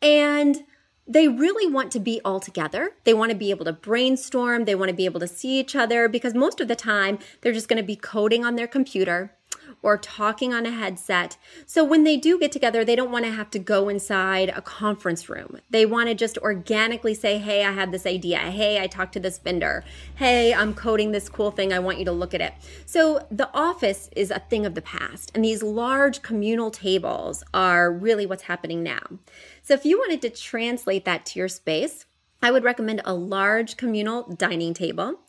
And 0.03 0.65
they 1.11 1.27
really 1.27 1.71
want 1.71 1.91
to 1.91 1.99
be 1.99 2.21
all 2.25 2.39
together. 2.39 2.93
They 3.03 3.15
want 3.15 3.33
to 3.33 3.37
be 3.37 3.51
able 3.51 3.65
to 3.65 3.73
brainstorm. 3.73 4.65
They 4.65 4.77
want 4.77 4.91
to 4.91 4.97
be 4.97 5.07
able 5.07 5.19
to 5.19 5.27
see 5.27 5.59
each 5.59 5.75
other 5.75 6.09
because 6.09 6.35
most 6.35 6.61
of 6.61 6.69
the 6.69 6.77
time 6.77 7.19
they're 7.41 7.53
just 7.53 7.69
going 7.69 7.83
to 7.83 7.87
be 7.87 7.97
coding 7.97 8.45
on 8.45 8.55
their 8.55 8.69
computer 8.69 9.35
or 9.83 9.97
talking 9.97 10.53
on 10.53 10.67
a 10.67 10.71
headset. 10.71 11.37
So 11.67 11.85
when 11.85 12.05
they 12.05 12.17
do 12.17 12.39
get 12.39 12.53
together, 12.53 12.85
they 12.85 12.97
don't 12.97 13.11
want 13.11 13.25
to 13.25 13.31
have 13.31 13.51
to 13.51 13.59
go 13.59 13.89
inside 13.89 14.51
a 14.51 14.63
conference 14.63 15.29
room. 15.29 15.61
They 15.71 15.87
want 15.87 16.09
to 16.09 16.15
just 16.15 16.39
organically 16.39 17.15
say, 17.15 17.39
Hey, 17.39 17.65
I 17.65 17.73
had 17.73 17.93
this 17.93 18.07
idea. 18.07 18.39
Hey, 18.39 18.81
I 18.81 18.87
talked 18.87 19.13
to 19.15 19.21
this 19.21 19.39
vendor. 19.39 19.85
Hey, 20.17 20.53
I'm 20.53 20.75
coding 20.75 21.13
this 21.13 21.29
cool 21.29 21.51
thing. 21.51 21.73
I 21.73 21.79
want 21.79 21.99
you 21.99 22.05
to 22.07 22.13
look 22.13 22.35
at 22.35 22.41
it. 22.41 22.55
So 22.87 23.27
the 23.31 23.51
office 23.55 24.11
is 24.17 24.31
a 24.31 24.39
thing 24.39 24.67
of 24.67 24.75
the 24.75 24.83
past, 24.83 25.31
and 25.35 25.45
these 25.45 25.63
large 25.63 26.23
communal 26.23 26.71
tables 26.71 27.43
are 27.55 27.93
really 27.93 28.27
what's 28.27 28.45
happening 28.45 28.83
now. 28.83 29.01
So 29.63 29.75
if 29.75 29.85
you 29.85 29.99
wanted 29.99 30.23
to 30.23 30.31
translate 30.31 31.05
that 31.05 31.27
to 31.27 31.39
your 31.39 31.49
space, 31.49 32.07
I 32.43 32.51
would 32.51 32.65
recommend 32.65 33.03
a 33.05 33.15
large 33.15 33.77
communal 33.77 34.23
dining 34.23 34.75
table. 34.75 35.21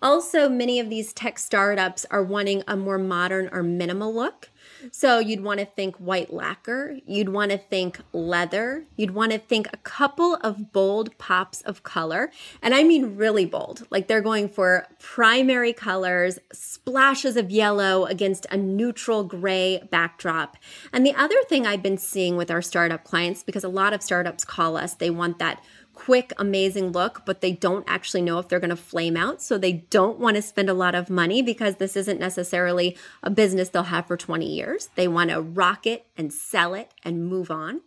Also, 0.00 0.48
many 0.48 0.80
of 0.80 0.90
these 0.90 1.12
tech 1.12 1.38
startups 1.38 2.06
are 2.10 2.22
wanting 2.22 2.62
a 2.66 2.76
more 2.76 2.98
modern 2.98 3.48
or 3.52 3.62
minimal 3.62 4.14
look. 4.14 4.50
So 4.92 5.18
you'd 5.18 5.42
want 5.42 5.60
to 5.60 5.66
think 5.66 5.96
white 5.96 6.32
lacquer, 6.32 6.98
you'd 7.06 7.28
want 7.28 7.50
to 7.50 7.58
think 7.58 8.00
leather, 8.12 8.84
you'd 8.96 9.10
want 9.10 9.32
to 9.32 9.38
think 9.38 9.68
a 9.72 9.76
couple 9.78 10.36
of 10.36 10.72
bold 10.72 11.16
pops 11.18 11.60
of 11.62 11.82
color. 11.82 12.30
And 12.62 12.74
I 12.74 12.82
mean 12.82 13.16
really 13.16 13.44
bold, 13.44 13.86
like 13.90 14.08
they're 14.08 14.20
going 14.20 14.48
for 14.48 14.86
primary 14.98 15.72
colors, 15.72 16.38
splashes 16.52 17.36
of 17.36 17.50
yellow 17.50 18.06
against 18.06 18.46
a 18.50 18.56
neutral 18.56 19.24
gray 19.24 19.82
backdrop. 19.90 20.56
And 20.92 21.04
the 21.04 21.14
other 21.14 21.36
thing 21.48 21.66
I've 21.66 21.82
been 21.82 21.98
seeing 21.98 22.36
with 22.36 22.50
our 22.50 22.62
startup 22.62 23.04
clients, 23.04 23.42
because 23.42 23.64
a 23.64 23.68
lot 23.68 23.92
of 23.92 24.02
startups 24.02 24.44
call 24.44 24.76
us, 24.76 24.94
they 24.94 25.10
want 25.10 25.38
that 25.38 25.62
quick, 26.00 26.32
amazing 26.38 26.92
look, 26.92 27.26
but 27.26 27.42
they 27.42 27.52
don't 27.52 27.84
actually 27.86 28.22
know 28.22 28.38
if 28.38 28.48
they're 28.48 28.58
going 28.58 28.70
to 28.70 28.76
flame 28.76 29.18
out. 29.18 29.42
So 29.42 29.58
they 29.58 29.72
don't 29.90 30.18
want 30.18 30.36
to 30.36 30.42
spend 30.42 30.70
a 30.70 30.74
lot 30.74 30.94
of 30.94 31.10
money 31.10 31.42
because 31.42 31.76
this 31.76 31.94
isn't 31.94 32.18
necessarily 32.18 32.96
a 33.22 33.28
business 33.28 33.68
they'll 33.68 33.82
have 33.82 34.06
for 34.06 34.16
20 34.16 34.46
years. 34.46 34.88
They 34.94 35.06
want 35.06 35.28
to 35.28 35.42
rock 35.42 35.86
it 35.86 36.06
and 36.16 36.32
sell 36.32 36.72
it 36.72 36.94
and 37.04 37.26
move 37.26 37.50
on. 37.50 37.82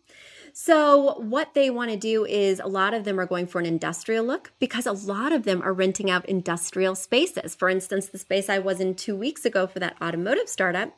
So, 0.55 1.15
what 1.17 1.55
they 1.55 1.71
want 1.71 1.89
to 1.89 1.97
do 1.97 2.25
is 2.25 2.59
a 2.59 2.67
lot 2.67 2.93
of 2.93 3.05
them 3.05 3.19
are 3.19 3.25
going 3.25 3.47
for 3.47 3.59
an 3.59 3.65
industrial 3.65 4.23
look 4.23 4.51
because 4.59 4.85
a 4.85 4.91
lot 4.91 5.31
of 5.31 5.45
them 5.45 5.63
are 5.63 5.73
renting 5.73 6.11
out 6.11 6.29
industrial 6.29 6.93
spaces. 6.93 7.55
For 7.55 7.69
instance, 7.69 8.09
the 8.09 8.19
space 8.19 8.49
I 8.49 8.59
was 8.59 8.79
in 8.79 8.93
two 8.93 9.15
weeks 9.15 9.45
ago 9.45 9.65
for 9.65 9.79
that 9.79 9.95
automotive 9.99 10.47
startup, 10.47 10.93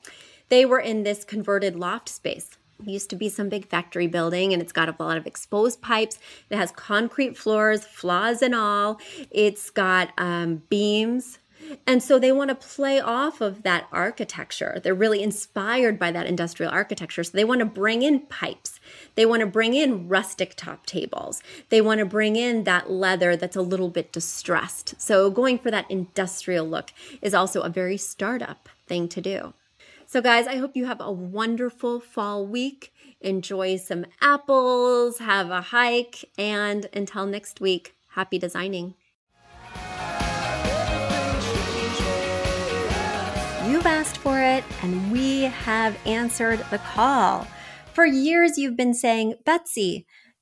they 0.49 0.65
were 0.65 0.81
in 0.81 1.03
this 1.03 1.23
converted 1.23 1.77
loft 1.77 2.09
space. 2.09 2.57
Used 2.83 3.09
to 3.11 3.15
be 3.15 3.29
some 3.29 3.49
big 3.49 3.67
factory 3.67 4.07
building 4.07 4.51
and 4.53 4.61
it's 4.61 4.73
got 4.73 4.89
a 4.89 4.95
lot 5.01 5.17
of 5.17 5.25
exposed 5.25 5.81
pipes. 5.81 6.19
It 6.49 6.57
has 6.57 6.71
concrete 6.71 7.37
floors, 7.37 7.85
flaws 7.85 8.41
and 8.41 8.53
all. 8.53 8.99
It's 9.31 9.69
got 9.69 10.11
um, 10.17 10.63
beams. 10.69 11.39
And 11.87 12.01
so 12.01 12.19
they 12.19 12.31
want 12.31 12.49
to 12.49 12.55
play 12.55 12.99
off 12.99 13.41
of 13.41 13.63
that 13.63 13.87
architecture. 13.91 14.79
They're 14.83 14.93
really 14.93 15.23
inspired 15.23 15.97
by 15.97 16.11
that 16.11 16.27
industrial 16.27 16.71
architecture. 16.71 17.23
So 17.23 17.31
they 17.33 17.43
want 17.43 17.59
to 17.59 17.65
bring 17.65 18.01
in 18.01 18.21
pipes. 18.21 18.79
They 19.15 19.25
want 19.25 19.41
to 19.41 19.47
bring 19.47 19.73
in 19.73 20.07
rustic 20.07 20.55
top 20.55 20.85
tables. 20.85 21.41
They 21.69 21.81
want 21.81 21.99
to 21.99 22.05
bring 22.05 22.35
in 22.35 22.65
that 22.65 22.91
leather 22.91 23.35
that's 23.35 23.55
a 23.55 23.61
little 23.61 23.89
bit 23.89 24.11
distressed. 24.11 24.99
So 25.01 25.29
going 25.29 25.59
for 25.59 25.71
that 25.71 25.89
industrial 25.89 26.67
look 26.67 26.91
is 27.21 27.33
also 27.33 27.61
a 27.61 27.69
very 27.69 27.97
startup 27.97 28.69
thing 28.87 29.07
to 29.09 29.21
do. 29.21 29.53
So, 30.15 30.21
guys, 30.21 30.47
I 30.47 30.55
hope 30.55 30.77
you 30.77 30.85
have 30.85 31.01
a 31.01 31.11
wonderful 31.11 31.99
fall 31.99 32.47
week. 32.47 32.93
Enjoy 33.19 33.75
some 33.75 34.05
apples, 34.21 35.17
have 35.17 35.49
a 35.49 35.59
hike, 35.59 36.23
and 36.37 36.87
until 36.93 37.25
next 37.25 37.59
week, 37.59 37.97
happy 38.11 38.39
designing. 38.39 38.93
You've 43.67 43.85
asked 43.85 44.15
for 44.19 44.39
it, 44.39 44.63
and 44.81 45.11
we 45.11 45.41
have 45.41 45.97
answered 46.05 46.65
the 46.71 46.77
call. 46.77 47.45
For 47.91 48.05
years, 48.05 48.57
you've 48.57 48.77
been 48.77 48.93
saying, 48.93 49.35
Betsy, 49.43 50.07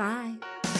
Bye. 0.00 0.79